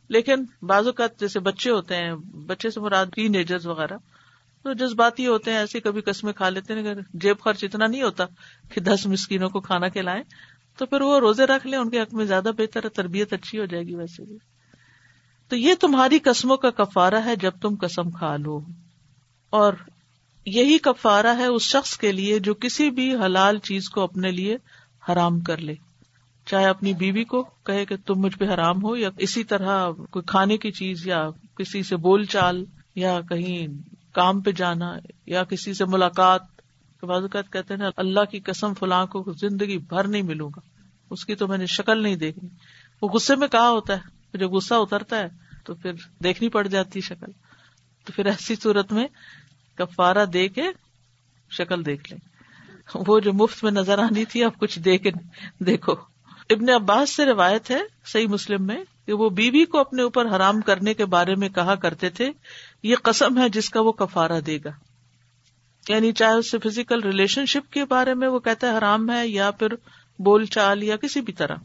[0.09, 2.15] لیکن بعض اوقات جیسے بچے ہوتے ہیں،
[2.47, 3.97] بچے سے مراد ٹین ایجرز وغیرہ،
[4.63, 8.25] تو جذباتی ہوتے ہیں، ایسے کبھی قسمیں کھا لیتے ہیں جیب خرچ اتنا نہیں ہوتا
[8.75, 10.23] کہ دس مسکینوں کو کھانا کھلائیں،
[10.79, 13.59] تو پھر وہ روزے رکھ لیں، ان کے حق میں زیادہ بہتر ہے، تربیت اچھی
[13.59, 14.39] ہو جائے گی ویسے بھی۔
[15.49, 18.61] تو یہ تمہاری قسموں کا کفارہ ہے جب تم قسم کھا لو۔
[19.51, 19.73] اور
[20.47, 24.57] یہی کفارہ ہے اس شخص کے لیے جو کسی بھی حلال چیز کو اپنے لیے
[25.09, 25.75] حرام کر لے۔
[26.47, 30.23] چاہے اپنی بیوی کو کہے کہ تم مجھ پہ حرام ہو یا اسی طرح کوئی
[30.27, 33.67] کھانے کی چیز یا کسی سے بول چال یا کہیں
[34.13, 34.95] کام پہ جانا
[35.27, 36.41] یا کسی سے ملاقات
[37.03, 40.61] بعض اوقات کہتے ہیں اللہ کی قسم فلاں کو زندگی بھر نہیں ملوں گا۔
[41.11, 42.49] اس کی تو میں نے شکل نہیں دیکھنی
[43.03, 45.29] وہ غصے میں کہا ہوتا ہے؟ جب غصہ اترتا ہے
[45.65, 47.33] تو پھر دیکھنی پڑ جاتی شکل۔
[48.05, 49.07] تو پھر ایسی صورت میں
[49.75, 50.63] کفارہ دے کے
[51.51, 52.29] شکل دیکھ لیں۔
[53.07, 55.11] وہ جو مفت میں نظر آنی تھی، اب کچھ دے کے
[55.59, 56.13] دیکھو۔
[56.51, 60.61] ابن عباس سے روایت ہے صحیح مسلم میں کہ وہ بیوی کو اپنے اوپر حرام
[60.61, 62.31] کرنے کے بارے میں کہا کرتے تھے،
[62.83, 64.71] یہ قسم ہے جس کا وہ کفارہ دے گا۔
[65.89, 69.29] یعنی چاہے اس سے فزیکل ریلیشن شپ کے بارے میں وہ کہتا ہے حرام ہے
[69.29, 69.69] یا پھر
[70.19, 71.57] بول چال یا کسی بھی طرح۔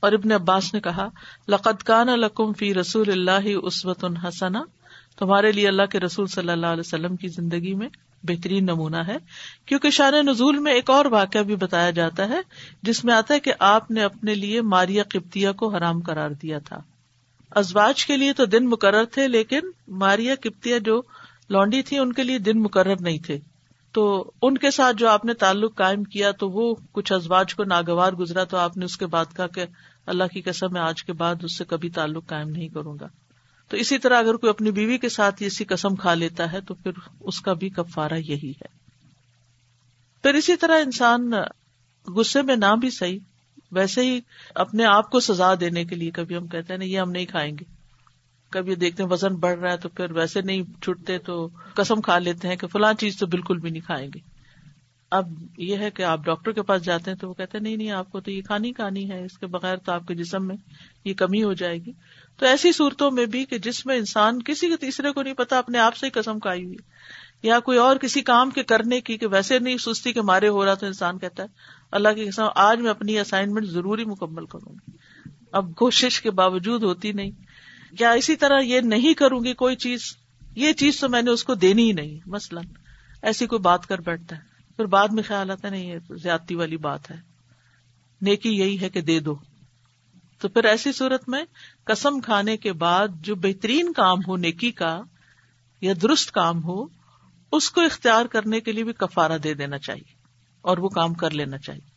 [0.00, 1.08] اور ابن عباس نے کہا
[1.48, 4.64] لقت کان القم فی رسول اللہ عصوت الحسنا
[5.18, 7.88] تمہارے لیے اللہ کے رسول صلی اللہ علیہ وسلم کی زندگی میں
[8.28, 9.16] بہترین نمونہ ہے،
[9.66, 12.40] کیونکہ شان نزول میں ایک اور واقعہ بھی بتایا جاتا ہے،
[12.82, 16.58] جس میں آتا ہے کہ آپ نے اپنے لیے ماریا کپتیا کو حرام کرار دیا
[16.58, 16.76] تھا۔
[17.50, 21.02] ازواج کے لیے تو دن مقرر تھے، لیکن ماریا کپتیا جو
[21.50, 23.38] لونڈی تھی، ان کے لیے دن مقرر نہیں تھے۔
[23.92, 27.64] تو ان کے ساتھ جو آپ نے تعلق قائم کیا، تو وہ کچھ ازواج کو
[27.64, 29.64] ناگوار گزرا، تو آپ نے اس کے بعد کہا کہ
[30.06, 33.06] اللہ کی قسم، میں آج کے بعد اس سے کبھی تعلق قائم نہیں کروں گا۔
[33.68, 36.74] تو اسی طرح اگر کوئی اپنی بیوی کے ساتھ اسی قسم کھا لیتا ہے تو
[36.74, 38.68] پھر اس کا بھی کفارہ یہی ہے۔
[40.22, 41.30] پھر اسی طرح انسان
[42.08, 43.18] غصے میں نہ بھی صحیح،
[43.72, 44.20] ویسے ہی
[44.54, 47.52] اپنے آپ کو سزا دینے کے لیے کبھی ہم کہتے ہیں یہ ہم نہیں کھائیں
[47.60, 47.64] گے۔
[48.50, 52.18] کبھی دیکھتے ہیں وزن بڑھ رہا ہے تو پھر ویسے نہیں چھٹتے تو قسم کھا
[52.18, 54.18] لیتے ہیں کہ فلاں چیز تو بالکل بھی نہیں کھائیں گے۔
[55.10, 57.76] اب یہ ہے کہ آپ ڈاکٹر کے پاس جاتے ہیں تو وہ کہتے ہیں نہیں
[57.76, 60.46] نہیں، آپ کو تو یہ کھانی کھانی ہے، اس کے بغیر تو آپ کے جسم
[60.46, 60.56] میں
[61.04, 61.92] یہ کمی ہو جائے گی۔
[62.36, 65.58] تو ایسی صورتوں میں بھی کہ جس میں انسان کسی کے تیسرے کو نہیں پتا،
[65.58, 66.76] اپنے آپ سے ہی قسم کھائی ہوئی
[67.42, 70.64] یا کوئی اور کسی کام کے کرنے کی کہ ویسے نہیں سستی کے مارے ہو
[70.64, 71.48] رہا تو انسان کہتا ہے،
[71.92, 74.96] اللہ کی قسم، آج میں اپنی اسائنمنٹ ضروری مکمل کروں گی۔
[75.52, 77.30] اب کوشش کے باوجود ہوتی نہیں۔
[78.00, 80.16] یا اسی طرح یہ نہیں کروں گی کوئی چیز؟
[80.54, 82.64] یہ چیز تو میں نے اس کو دینی ہی نہیں، مثلاً
[83.22, 84.40] ایسی کوئی بات کر بیٹھتا ہے۔
[84.76, 87.16] پھر بعد میں خیال آتا نہیں، یہ زیادتی والی بات ہے۔
[88.22, 89.36] نیکی یہی ہے کہ دے دو۔
[90.38, 91.44] تو پھر ایسی صورت میں
[91.84, 95.02] قسم کھانے کے بعد جو بہترین کام ہو، نیکی کا
[95.80, 96.84] یا درست کام ہو،
[97.52, 100.14] اس کو اختیار کرنے کے لیے بھی کفارہ دے دینا چاہیے
[100.60, 101.96] اور وہ کام کر لینا چاہیے۔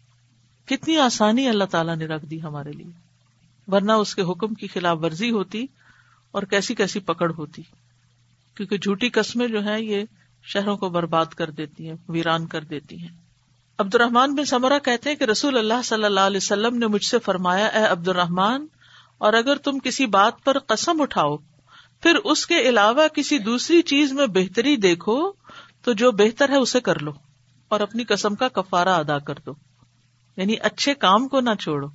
[0.66, 2.92] کتنی آسانی اللہ تعالیٰ نے رکھ دی ہمارے لیے۔
[3.68, 5.66] ورنہ اس کے حکم کی خلاف ورزی ہوتی
[6.32, 7.62] اور کیسی کیسی پکڑ ہوتی۔
[8.56, 10.04] کیونکہ جھوٹی قسمیں جو ہیں، یہ
[10.44, 13.29] شہروں کو برباد کر دیتی ہیں، ویران کر دیتی ہیں۔
[13.80, 17.04] عبد الرحمان بن سمرا کہتے ہیں کہ رسول اللہ صلی اللہ علیہ وسلم نے مجھ
[17.04, 18.68] سے فرمایا، اے عبد الرحمان
[19.18, 21.38] اور اگر تم کسی بات پر قسم اٹھاؤ،
[22.02, 25.32] پھر اس کے علاوہ کسی دوسری چیز میں بہتری دیکھو،
[25.84, 27.12] تو جو بہتر ہے اسے کر لو،
[27.68, 29.52] اور اپنی قسم کا کفارہ ادا کر دو۔
[30.38, 31.88] یعنی اچھے کام کو نہ چھوڑو۔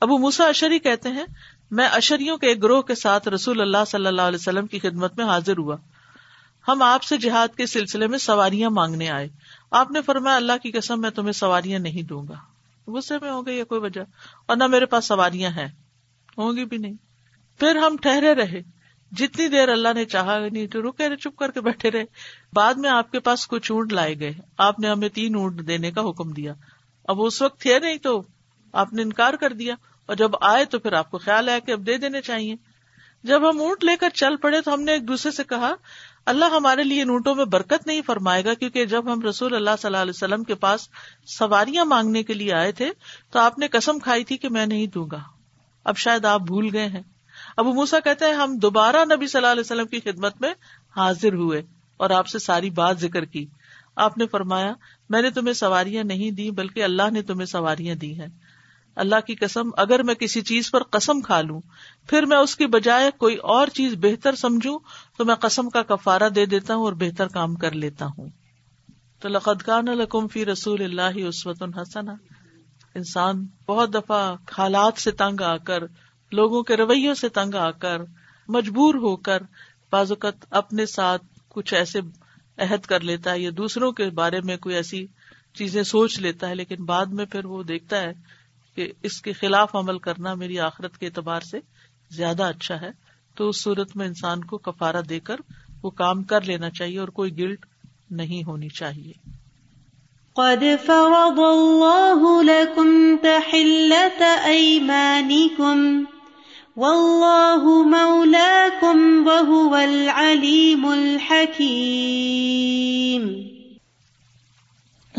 [0.00, 1.24] ابو موسا اشری کہتے ہیں،
[1.70, 5.16] میں اشریوں کے ایک گروہ کے ساتھ رسول اللہ صلی اللہ علیہ وسلم کی خدمت
[5.16, 5.76] میں حاضر ہوا۔
[6.68, 9.28] ہم آپ سے جہاد کے سلسلے میں سواریاں مانگنے آئے۔
[9.70, 12.34] آپ نے فرمایا، اللہ کی قسم، میں تمہیں سواریاں نہیں دوں گا۔
[12.86, 14.00] غصے میں ہو گئی یا کوئی وجہ؟
[14.46, 15.68] اور نہ میرے پاس سواریاں ہیں۔
[16.38, 16.94] ہوں گی بھی نہیں۔
[17.58, 18.62] پھر ہم ٹھہرے رہے۔
[19.12, 22.04] جتنی دیر اللہ نے چاہا نہیں، تو رکے رہے، چپ کر کے بیٹھے رہے۔
[22.52, 25.90] بعد میں آپ کے پاس کچھ اونٹ لائے گئے۔ آپ نے ہمیں تین اونٹ دینے
[25.90, 26.54] کا حکم دیا۔
[27.04, 28.22] اب اس وقت تھے نہیں تو
[28.72, 29.74] آپ نے انکار کر دیا۔
[30.06, 32.54] اور جب آئے تو پھر آپ کو خیال آیا کہ اب دے دینے چاہیے۔
[33.22, 35.74] جب ہم اونٹ لے کر چل پڑے تو ہم نے ایک دوسرے سے کہا
[36.26, 39.88] اللہ ہمارے لیے نوٹوں میں برکت نہیں فرمائے گا، کیونکہ جب ہم رسول اللہ صلی
[39.88, 40.88] اللہ علیہ وسلم کے پاس
[41.26, 42.90] سواریاں مانگنے کے لیے آئے تھے،
[43.30, 45.18] تو آپ نے قسم کھائی تھی کہ میں نہیں دوں گا۔
[45.84, 47.02] اب شاید آپ بھول گئے ہیں۔
[47.56, 50.54] ابو موسا کہتے ہیں، ہم دوبارہ نبی صلی اللہ علیہ وسلم کی خدمت میں
[50.96, 51.62] حاضر ہوئے
[51.96, 53.46] اور آپ سے ساری بات ذکر کی۔
[53.96, 54.72] آپ نے فرمایا،
[55.08, 58.28] میں نے تمہیں سواریاں نہیں دی بلکہ اللہ نے تمہیں سواریاں دی ہیں۔
[58.96, 61.60] اللہ کی قسم، اگر میں کسی چیز پر قسم کھا لوں،
[62.08, 64.78] پھر میں اس کی بجائے کوئی اور چیز بہتر سمجھوں،
[65.18, 68.28] تو میں قسم کا کفارہ دے دیتا ہوں اور بہتر کام کر لیتا ہوں۔
[69.22, 72.08] تو لقد کان لکم فی رسول اللہ عصوت الحسن
[72.94, 75.82] انسان بہت دفعہ حالات سے تنگ آ کر،
[76.32, 78.02] لوگوں کے رویوں سے تنگ آ کر،
[78.48, 79.42] مجبور ہو کر،
[79.92, 82.00] بعض اوقات اپنے ساتھ کچھ ایسے
[82.58, 85.06] عہد کر لیتا ہے یا دوسروں کے بارے میں کوئی ایسی
[85.54, 88.12] چیزیں سوچ لیتا ہے، لیکن بعد میں پھر وہ دیکھتا ہے
[88.76, 91.58] کہ اس کے خلاف عمل کرنا میری آخرت کے اعتبار سے
[92.10, 92.90] زیادہ اچھا ہے
[93.34, 95.36] تو اس صورت میں انسان کو کفارہ دے کر
[95.82, 97.66] وہ کام کر لینا چاہیے اور کوئی گلٹ
[98.10, 99.12] نہیں ہونی چاہیے۔
[100.32, 106.04] قد فرض الله لكم تحلة أيمانكم
[106.76, 113.42] والله مولاكم وهو العليم الحكيم۔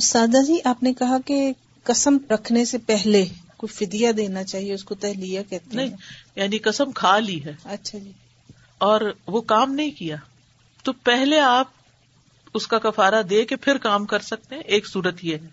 [0.01, 3.25] سادہ جی آپ نے کہا کہ قسم رکھنے سے پہلے
[3.57, 5.97] کوئی فدیہ دینا چاہیے اس کو تہلیہ کہتے نہیں ہیں
[6.35, 8.11] یعنی قسم کھا لی ہے۔ اچھا جی۔
[8.77, 10.15] اور وہ کام نہیں کیا۔
[10.83, 11.67] تو پہلے آپ
[12.53, 15.47] اس کا کفارہ دے کے پھر کام کر سکتے ہیں۔ ایک صورت یہ ہے۔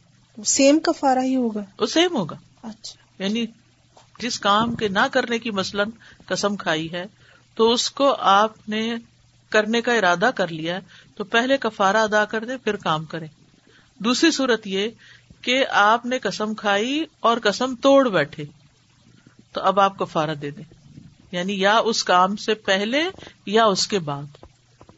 [0.44, 3.46] سیم کفارہ ہی ہوگا۔ وہ سیم ہوگا۔ اچھا۔ یعنی
[4.18, 5.90] جس کام کے نہ کرنے کی مثلاً
[6.26, 7.04] قسم کھائی ہے
[7.54, 8.94] تو اس کو آپ نے
[9.48, 10.78] کرنے کا ارادہ کر لیا
[11.16, 13.28] تو پہلے کفارہ ادا کر دیں پھر کام کریں۔
[13.98, 14.88] دوسری صورت یہ
[15.44, 18.44] کہ آپ نے قسم کھائی اور قسم توڑ بیٹھے۔
[19.52, 20.64] تو اب آپ کفارہ دے دیں۔
[21.32, 23.02] یعنی یا اس کام سے پہلے
[23.46, 24.22] یا اس کے بعد۔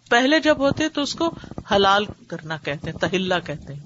[0.08, 1.34] پہلے جب ہوتے تو اس کو
[1.72, 3.80] حلال کرنا کہتے ہیں تہلا کہتے ہیں۔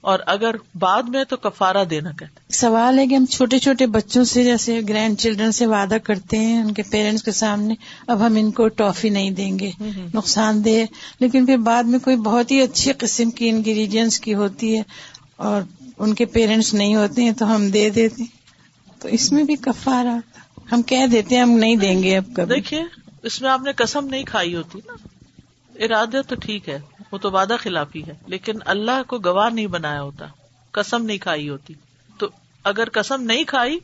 [0.00, 3.86] اور اگر بعد میں تو کفارہ دینا کہتے ہیں۔ سوال ہے کہ ہم چھوٹے چھوٹے
[3.86, 7.74] بچوں سے جیسے گرینڈ چلڈرن سے وعدہ کرتے ہیں ان کے پیرنٹس کے سامنے
[8.06, 9.70] اب ہم ان کو ٹافی نہیں دیں گے
[10.14, 10.84] نقصان دہ
[11.20, 14.82] لیکن پھر بعد میں کوئی بہت ہی اچھی قسم کی انگریڈینٹس کی ہوتی ہے
[15.36, 15.62] اور
[16.00, 18.22] ان کے پیرنٹس نہیں ہوتے ہیں تو ہم دے دیتے
[18.98, 20.18] تو اس میں بھی کفارہ
[20.72, 22.82] ہم کہہ دیتے ہیں ہم نہیں دیں گے اب کبھی۔ دیکھیے،
[23.22, 24.92] اس میں آپ نے قسم نہیں کھائی ہوتی نا۔
[25.74, 26.78] ارادہ تو ٹھیک ہے
[27.12, 30.26] وہ تو وعدہ خلافی ہے، لیکن اللہ کو گواہ نہیں بنایا ہوتا۔
[30.70, 31.74] قسم نہیں کھائی ہوتی۔
[32.18, 32.28] تو
[32.64, 33.78] اگر قسم نہیں کھائی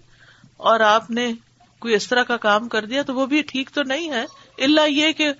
[0.57, 1.33] اور آپ نے
[1.79, 4.24] کوئی اس طرح کا کام کر دیا تو وہ بھی ٹھیک تو نہیں ہے۔
[4.59, 5.33] اللہ یہ کہ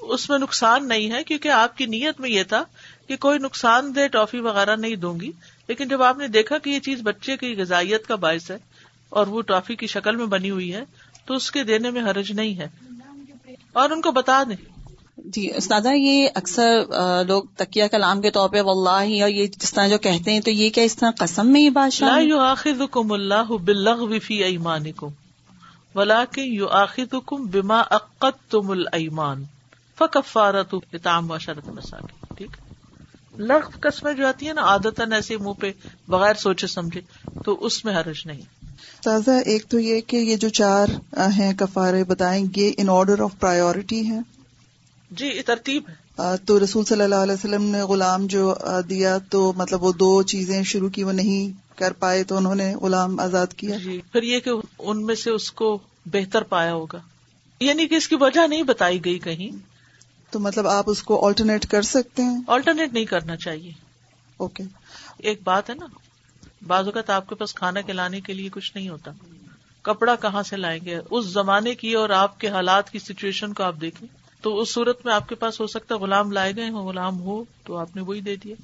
[0.00, 2.64] اس میں نقصان نہیں ہے، کیونکہ آپ کی نیت میں یہ تھا
[3.08, 5.30] کہ کوئی نقصان دہ ٹافی وغیرہ نہیں دوں گی
[5.68, 8.56] لیکن جب آپ نے دیکھا کہ یہ چیز بچے کی غذائیت کا باعث ہے
[9.08, 10.84] اور وہ ٹافی کی شکل میں بنی ہوئی ہے
[11.24, 12.68] تو اس کے دینے میں حرج نہیں ہے۔
[13.72, 14.56] اور ان کو بتا دیں۔
[15.26, 16.84] جی استاذہ یہ اکثر
[17.26, 20.50] لوگ تکیہ کلام کے طور پہ واللہ اور یہ جس طرح جو کہتے ہیں تو
[20.50, 25.08] یہ کیا اس طرح قسم میں یہ شامل ہے؟ يؤاخذكم الله باللغو في ايمانكم
[25.94, 29.44] ولكن يؤاخذكم بما عقدتم الايمان
[29.98, 32.63] فكفارته اطعام عشرة مساکین ٹھیک؟
[33.38, 35.72] لغو قسمیں جو آتی ہیں نا عادتاً ایسے منہ پہ
[36.08, 37.00] بغیر سوچے سمجھے
[37.44, 38.40] تو اس میں حرج نہیں۔
[39.02, 40.86] تازہ ایک تو یہ کہ یہ جو چار
[41.38, 44.20] ہیں کفارے بتائیں گے ان آرڈر آف پرائیورٹی ہیں۔
[45.10, 46.04] جی یہ ترتیب ہے۔
[46.44, 48.54] تو رسول صلی اللہ علیہ وسلم نے غلام جو
[48.90, 52.74] دیا تو مطلب وہ دو چیزیں شروع کی وہ نہیں کر پائے تو انہوں نے
[52.74, 57.00] غلام آزاد کیا۔ جی پھر یہ کہ ان میں سے اس کو بہتر پایا ہوگا۔
[57.60, 59.73] یعنی کہ اس کی وجہ نہیں بتائی گئی کہیں۔
[60.34, 63.70] تو مطلب آپ اس کو آلٹرنیٹ کر سکتے ہیں؟ آلٹرنیٹ نہیں کرنا چاہیے۔
[64.36, 64.64] اوکے
[65.18, 65.86] ایک بات ہے نا
[66.66, 69.10] بعض اوقات آپ کے پاس کھانا کھلانے کے لیے کچھ نہیں ہوتا۔
[69.82, 73.62] کپڑا کہاں سے لائیں گے؟ اس زمانے کی اور آپ کے حالات کی سچویشن کو
[73.62, 74.08] آپ دیکھیں۔
[74.40, 77.20] تو اس صورت میں آپ کے پاس ہو سکتا ہے غلام لائے گئے ہوں غلام
[77.20, 78.54] ہو تو آپ نے وہی دے دیا۔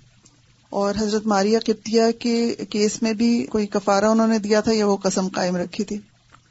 [0.70, 4.87] اور حضرت ماریہ قبطیہ کے کیس میں بھی کوئی کفارہ انہوں نے دیا تھا یا
[4.87, 5.98] وہ قسم قائم رکھی تھی؟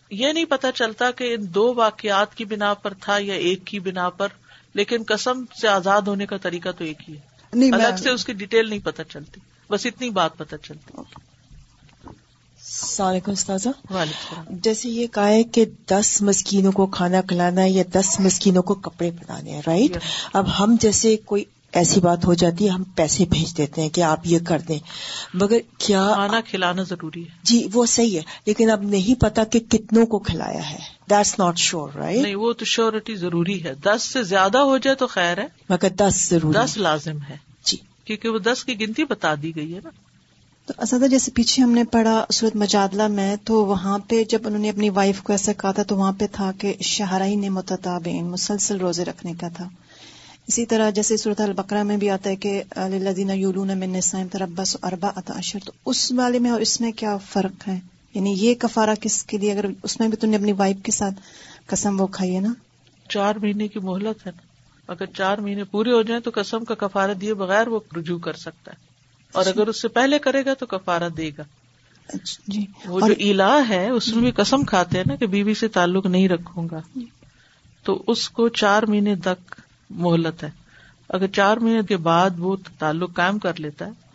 [0.10, 3.80] یہ نہیں پتا چلتا کہ ان دو واقعات کی بنا پر تھا یا ایک کی
[3.80, 4.28] بنا پر۔
[4.74, 8.34] لیکن قسم سے آزاد ہونے کا طریقہ تو ایک ہی ہے۔ الگ سے اس کی
[8.34, 14.90] ڈیٹیل نہیں پتا چلتی۔ بس اتنی بات پتا چلتی۔ السلام علیکم استاذہ۔ وعلیکم السلام۔ جیسے
[14.90, 19.12] یہ کہا ہے کہ دس مسکینوں کو کھانا کھلانا ہے یا دس مسکینوں کو کپڑے
[19.12, 19.98] پہنانے ہیں رائٹ.
[20.34, 24.02] اب ہم جیسے کوئی ایسی بات ہو جاتی ہے ہم پیسے بھیج دیتے ہیں کہ
[24.02, 24.80] آپ یہ کر دیں۔
[25.34, 29.60] مگر کیا کھانا کھلانا ضروری ہے۔ جی وہ صحیح ہے لیکن اب نہیں پتا کہ
[29.60, 34.04] کتنوں کو کھلایا ہے۔ دیٹس ناٹ شیور رائٹ نہیں وہ تو شیورٹی ضروری ہے۔ دس
[34.04, 38.30] سے زیادہ ہو جائے تو خیر ہے۔ مگر دس ضرور دس لازم ہے۔ جی۔ کیونکہ
[38.30, 39.90] وہ دس کی گنتی بتا دی گئی ہے نا۔
[40.66, 44.60] تو اساتذہ جیسے پیچھے ہم نے پڑھا صورت مجادلہ میں تو وہاں پہ جب انہوں
[44.60, 48.78] نے اپنی وائف کو ایسا کہا تھا تو وہاں پہ تھا کہ شہرائن متتابعین مسلسل
[48.78, 49.70] روزے رکھنے کا تھا۔
[50.48, 54.78] اسی طرح جیسے صورت البقرہ میں بھی آتا ہے کہ للذین یولون من نسائم تربص
[54.84, 57.80] اربعۃ اشہر تو اس والے میں اور اس میں کیا فرق ہے؟
[58.14, 60.92] یعنی یہ کفارہ کس کے لیے؟ اگر اس میں بھی تم نے اپنی وائف کے
[60.92, 61.14] ساتھ
[61.66, 62.54] قسم وہ کھائی ہے نا؟
[63.10, 64.42] چار مہینے کی مہلت ہے نا۔
[64.88, 68.34] اگر چار مہینے پورے ہو جائیں تو قسم کا کفارہ دیے بغیر وہ رجوع کر
[68.34, 68.78] سکتا ہے۔
[69.32, 71.44] اور اگر اس سے پہلے کرے گا تو کفارہ دے گا۔
[72.48, 75.68] جی۔ وہ جو الہ ہے اس میں بھی قسم کھاتے ہیں نا کہ بیوی سے
[75.68, 77.00] تعلق نہیں رکھوں گا۔
[77.84, 79.56] تو اس کو چار مہینے تک
[79.90, 80.50] مہلت ہے۔
[81.10, 84.09] اگر چار مہینے کے بعد وہ تعلق قائم کر لیتا ہے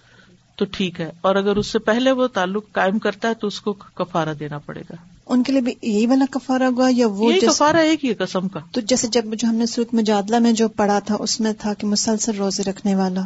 [0.57, 3.61] تو ٹھیک ہے۔ اور اگر اس سے پہلے وہ تعلق قائم کرتا ہے تو اس
[3.61, 4.95] کو کفارہ دینا پڑے گا۔
[5.27, 8.15] ان کے لیے بھی یہی والا کفارہ ہوا یا وہ یہ جیسے کفارہ ایک ہی
[8.15, 11.41] قسم کا۔ تو جیسے جب جو ہم نے سورت مجادلہ میں جو پڑھا تھا اس
[11.41, 13.21] میں تھا کہ مسلسل روزے رکھنے والا۔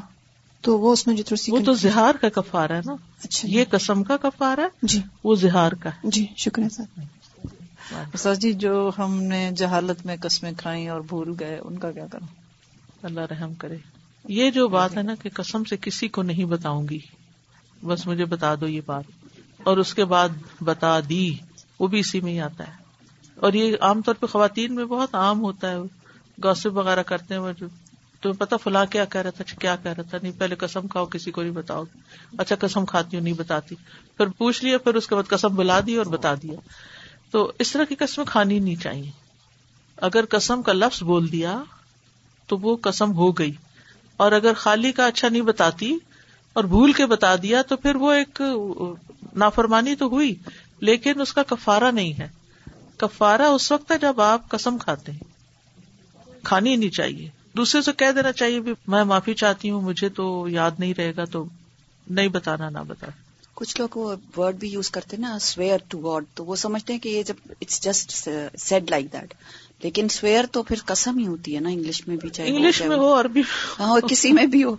[0.61, 2.93] تو وہ اس میں جو وہ تو زہار کا کفارہ ہے نا۔
[3.25, 6.83] اچھا۔ یہ قسم کا کفارہ ہے جی۔ وہ زہار کا ہے۔ جی شکریہ سر۔
[8.17, 12.07] سر جی جو ہم نے جہالت میں قسمیں کھائیں اور بھول گئے ان کا کیا
[12.07, 12.27] کروں؟
[13.03, 13.77] اللہ رحم کرے۔
[14.29, 16.99] یہ جو بات ہے نا کہ قسم سے کسی کو نہیں بتاؤں گی۔
[17.83, 19.05] بس مجھے بتا دو یہ بات۔
[19.63, 20.29] اور اس کے بعد
[20.61, 21.35] بتا دی،
[21.81, 22.73] وہ بھی اسی میں ہی آتا ہے۔
[23.35, 25.77] اور یہ عام طور پہ خواتین میں بہت عام ہوتا ہے۔
[26.45, 27.67] گوسپ وغیرہ کرتے ہیں جو
[28.23, 30.87] تمہیں پتا فلاں کیا کہہ رہا تھا اچھا کیا کہہ رہا تھا؟ نہیں، پہلے قسم
[30.87, 31.85] کھاؤ، کسی کو نہیں بتاؤ۔
[32.39, 33.75] اچھا قسم کھاتی ہوں، نہیں بتاتی۔
[34.17, 36.55] پھر پوچھ لیا، پھر اس کے بعد قسم بلا دی اور بتا دیا۔
[37.31, 39.11] تو اس طرح کی قسم کھانی نہیں چاہیے۔
[39.97, 41.63] اگر قسم کا لفظ بول دیا،
[42.47, 43.53] تو وہ قسم ہو گئی۔
[44.17, 45.99] اور اگر خالی کا اچھا نہیں بتاتی
[46.59, 48.43] اور بھول کے بتا دیا تو پھر وہ ایک
[49.37, 50.35] نافرمانی تو ہوئی
[50.81, 52.29] لیکن اس کا کفارہ نہیں ہے۔
[52.97, 55.27] کفارہ اس وقت ہے جب آپ قسم کھاتے ہیں۔
[56.43, 60.47] کھانی نہیں چاہیے۔ دوسرے سے کہہ دینا چاہیے بھی میں معافی چاہتی ہوں مجھے تو
[60.51, 61.45] یاد نہیں رہے گا تو
[62.07, 63.07] نہیں بتانا نہ بتا
[63.55, 67.01] کچھ لوگ وہ ورڈ بھی یوز کرتے نا سویئر ٹو گاڈ تو وہ سمجھتے ہیں
[67.01, 68.29] کہ یہ جب it's just
[68.59, 69.35] said like that
[69.83, 72.97] لیکن سویئر تو پھر قسم ہی ہوتی ہے نا انگلش میں بھی چاہے انگلش میں
[72.97, 73.43] ہو عربی
[73.79, 74.77] ہاں کسی میں بھی ہو۔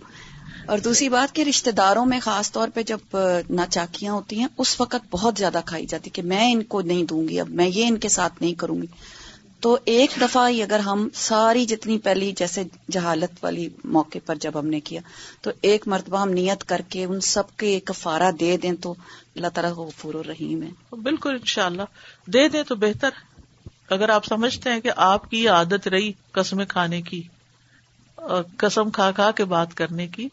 [0.66, 3.16] اور دوسری بات کہ رشتے داروں میں خاص طور پہ جب
[3.50, 7.28] ناچاکیاں ہوتی ہیں، اس وقت بہت زیادہ کھائی جاتی کہ میں ان کو نہیں دوں
[7.28, 8.86] گی، اب میں یہ ان کے ساتھ نہیں کروں گی۔
[9.60, 14.58] تو ایک دفعہ ہی اگر ہم ساری جتنی پہلی جیسے جہالت والی موقع پر جب
[14.58, 15.00] ہم نے کیا،
[15.40, 18.94] تو ایک مرتبہ ہم نیت کر کے ان سب کے کفارہ دے دیں تو
[19.34, 21.82] اللہ تعالیٰ غفور الرحیم ہے۔ بالکل انشاءاللہ۔
[22.26, 23.10] دے دیں تو بہتر۔
[23.90, 27.22] اگر آپ سمجھتے ہیں کہ آپ کی عادت رہی قسمیں کھانے کی
[28.56, 30.28] قسم کھا کھا کے بات کرنے کی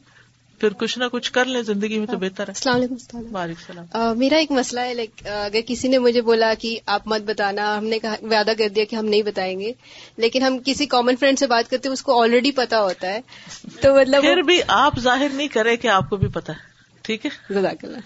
[0.60, 4.18] پھر کچھ نہ کچھ کر لیں زندگی میں تو بہتر ہے۔ السلام علیکم وعلیکم السلام۔
[4.18, 7.86] میرا ایک مسئلہ ہے لائک اگر کسی نے مجھے بولا کہ آپ مت بتانا ہم
[7.86, 9.72] نے وعدہ کر دیا کہ ہم نہیں بتائیں گے
[10.18, 13.20] لیکن ہم کسی کامن فرینڈ سے بات کرتے اس کو آلریڈی پتا ہوتا ہے
[13.82, 16.58] تو مطلب پھر بھی آپ ظاہر نہیں کرے کہ آپ کو بھی پتا ہے
[17.02, 17.98] ٹھیک ہے؟ جزاک اللہ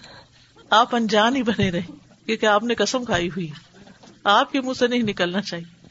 [0.70, 1.80] آپ انجان ہی بنے رہے
[2.26, 3.48] کیونکہ آپ نے قسم کھائی ہوئی
[4.24, 5.81] آپ کے منہ سے نہیں نکلنا چاہیے۔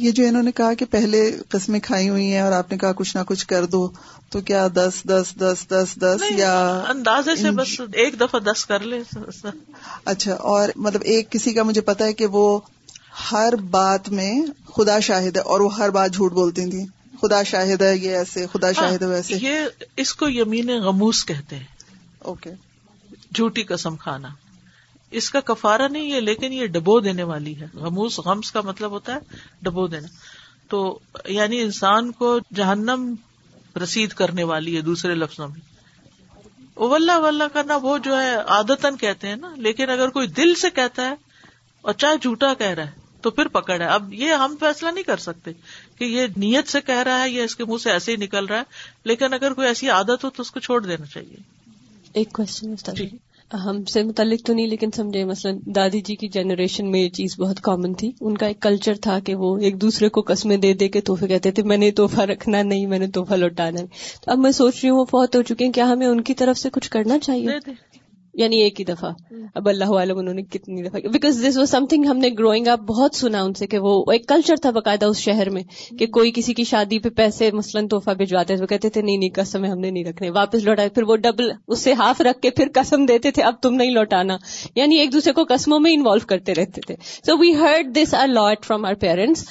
[0.00, 2.92] یہ جو انہوں نے کہا کہ پہلے قسمیں کھائی ہوئی ہیں اور آپ نے کہا
[2.92, 3.88] کچھ نہ کچھ کر دو
[4.28, 8.80] تو کیا دس دس دس دس دس یا اندازے سے بس ایک دفعہ دس کر
[8.80, 9.00] لے
[10.04, 12.60] اچھا اور مطلب ایک کسی کا مجھے پتا ہے کہ وہ
[13.32, 14.42] ہر بات میں
[14.76, 16.84] خدا شاہد ہے اور وہ ہر بات جھوٹ بولتی تھی
[17.22, 19.60] خدا شاہد ہے یہ ایسے خدا شاہد ہے ویسے۔ یہ
[19.96, 21.64] اس کو یمین غموس کہتے ہیں۔
[22.18, 22.50] اوکے۔
[23.34, 24.28] جھوٹی قسم کھانا۔
[25.10, 28.90] اس کا کفارہ نہیں ہے لیکن یہ ڈبو دینے والی ہے۔ غموس غمس کا مطلب
[28.90, 29.18] ہوتا ہے
[29.62, 30.08] ڈبو دینا۔
[30.68, 33.14] تو یعنی انسان کو جہنم
[33.82, 35.70] رسید کرنے والی ہے دوسرے لفظوں میں۔
[36.80, 40.70] ولہ ولہ کرنا وہ جو ہے آدتن کہتے ہیں نا لیکن اگر کوئی دل سے
[40.70, 41.14] کہتا ہے
[41.80, 42.90] اور چاہے جھوٹا کہہ رہا ہے
[43.20, 45.50] تو پھر پکڑ ہے۔ اب یہ ہم فیصلہ نہیں کر سکتے
[45.98, 48.46] کہ یہ نیت سے کہہ رہا ہے یا اس کے منہ سے ایسے ہی نکل
[48.46, 48.62] رہا ہے
[49.04, 51.36] لیکن اگر کوئی ایسی عادت ہو تو اس کو چھوڑ دینا چاہیے۔
[52.12, 52.74] ایک کوشچن
[53.54, 57.40] ہم سے متعلق تو نہیں، لیکن سمجھے، مثلاً دادی جی کی جنریشن میں یہ چیز
[57.40, 60.74] بہت کامن تھی۔ ان کا ایک کلچر تھا کہ وہ ایک دوسرے کو قسمیں دے
[60.74, 63.86] دے کے تحفے کہتے تھے، میں نے تحفہ رکھنا نہیں، میں نے تحفہ لوٹانا نہیں۔
[64.24, 66.34] تو اب میں سوچ رہی ہوں وہ فوت ہو چکے ہیں، کیا ہمیں ان کی
[66.34, 67.46] طرف سے کچھ کرنا چاہیے؟
[68.34, 69.10] یعنی ایک ہی دفعہ۔
[69.54, 72.66] اب اللہ عالم انہوں نے کتنی دفعہ because this was some thing ہم نے گروئنگ
[72.66, 75.62] اپ بہت سنا ان سے کہ وہ ایک کلچر تھا باقاعدہ اس شہر میں
[75.98, 79.16] کہ کوئی کسی کی شادی پہ پیسے مثلاً تحفہ بھجواتے تھے وہ کہتے تھے نہیں
[79.16, 82.40] نہیں قسم ہم نے نہیں رکھنے۔ واپس لوٹائے پھر وہ ڈبل اس سے ہاف رکھ
[82.40, 84.36] کے پھر قسم دیتے تھے اب تم نہیں لوٹانا۔
[84.74, 88.28] یعنی ایک دوسرے کو قسموں میں انوالو کرتے رہتے تھے۔ So we heard this are
[88.28, 89.44] lot from our parents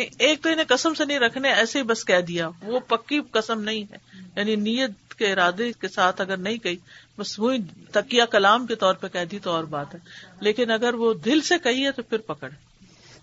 [0.00, 3.60] ایک تو انہیں قسم سے نہیں رکھنے، ایسے ہی بس کہہ دیا۔ وہ پکی قسم
[3.60, 3.96] نہیں ہے۔
[4.36, 6.76] یعنی نیت کے ارادے کے ساتھ اگر نہیں گئی
[7.18, 7.58] بس وہی
[7.92, 10.00] تکیا کلام کے طور پہ کہہ دی تو اور بات ہے۔
[10.40, 12.48] لیکن اگر وہ دل سے کہی ہے تو پھر پکڑ۔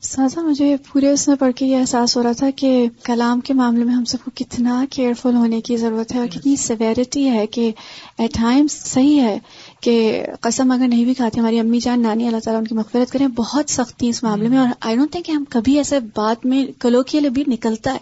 [0.01, 3.53] سازا، مجھے پورے اس میں پڑھ کے یہ احساس ہو رہا تھا کہ کلام کے
[3.53, 7.47] معاملے میں ہم سب کو کتنا کیئرفل ہونے کی ضرورت ہے اور کتنی سیویرٹی ہے
[7.47, 7.72] کہ
[8.17, 9.39] ایٹ ٹائمس صحیح ہے۔
[9.82, 13.11] کہ قسم اگر نہیں بھی کھاتے ہماری امی جان نانی اللہ تعالیٰ ان کی مغفرت
[13.11, 16.45] کریں بہت سختی اس معاملے میں اور آئی ڈونٹ تھنک کہ ہم کبھی ایسے بات
[16.45, 17.97] میں کلو کے لیے بھی نکلتا ہے۔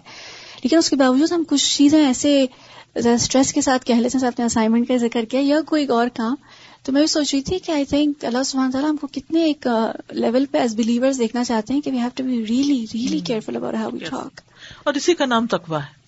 [0.64, 2.46] لیکن اس کے باوجود ہم کچھ چیزیں ایسے
[2.96, 6.36] اسٹریس کے ساتھ کہہ لیتے ہیں اپنے اسائنمنٹ کا ذکر کیا یا کوئی اور کام
[6.84, 9.44] تو میں بھی سوچ رہی تھی کہ آئی تھنک اللہ سبحانہ تعالیٰ ہم کو کتنے
[9.44, 9.68] ایک
[10.12, 13.56] لیول پہ ایز بلیور دیکھنا چاہتے ہیں کہ we have to be really really careful
[13.56, 14.42] about how we talk
[14.84, 15.99] اور اسی کا نام تقوا ہے۔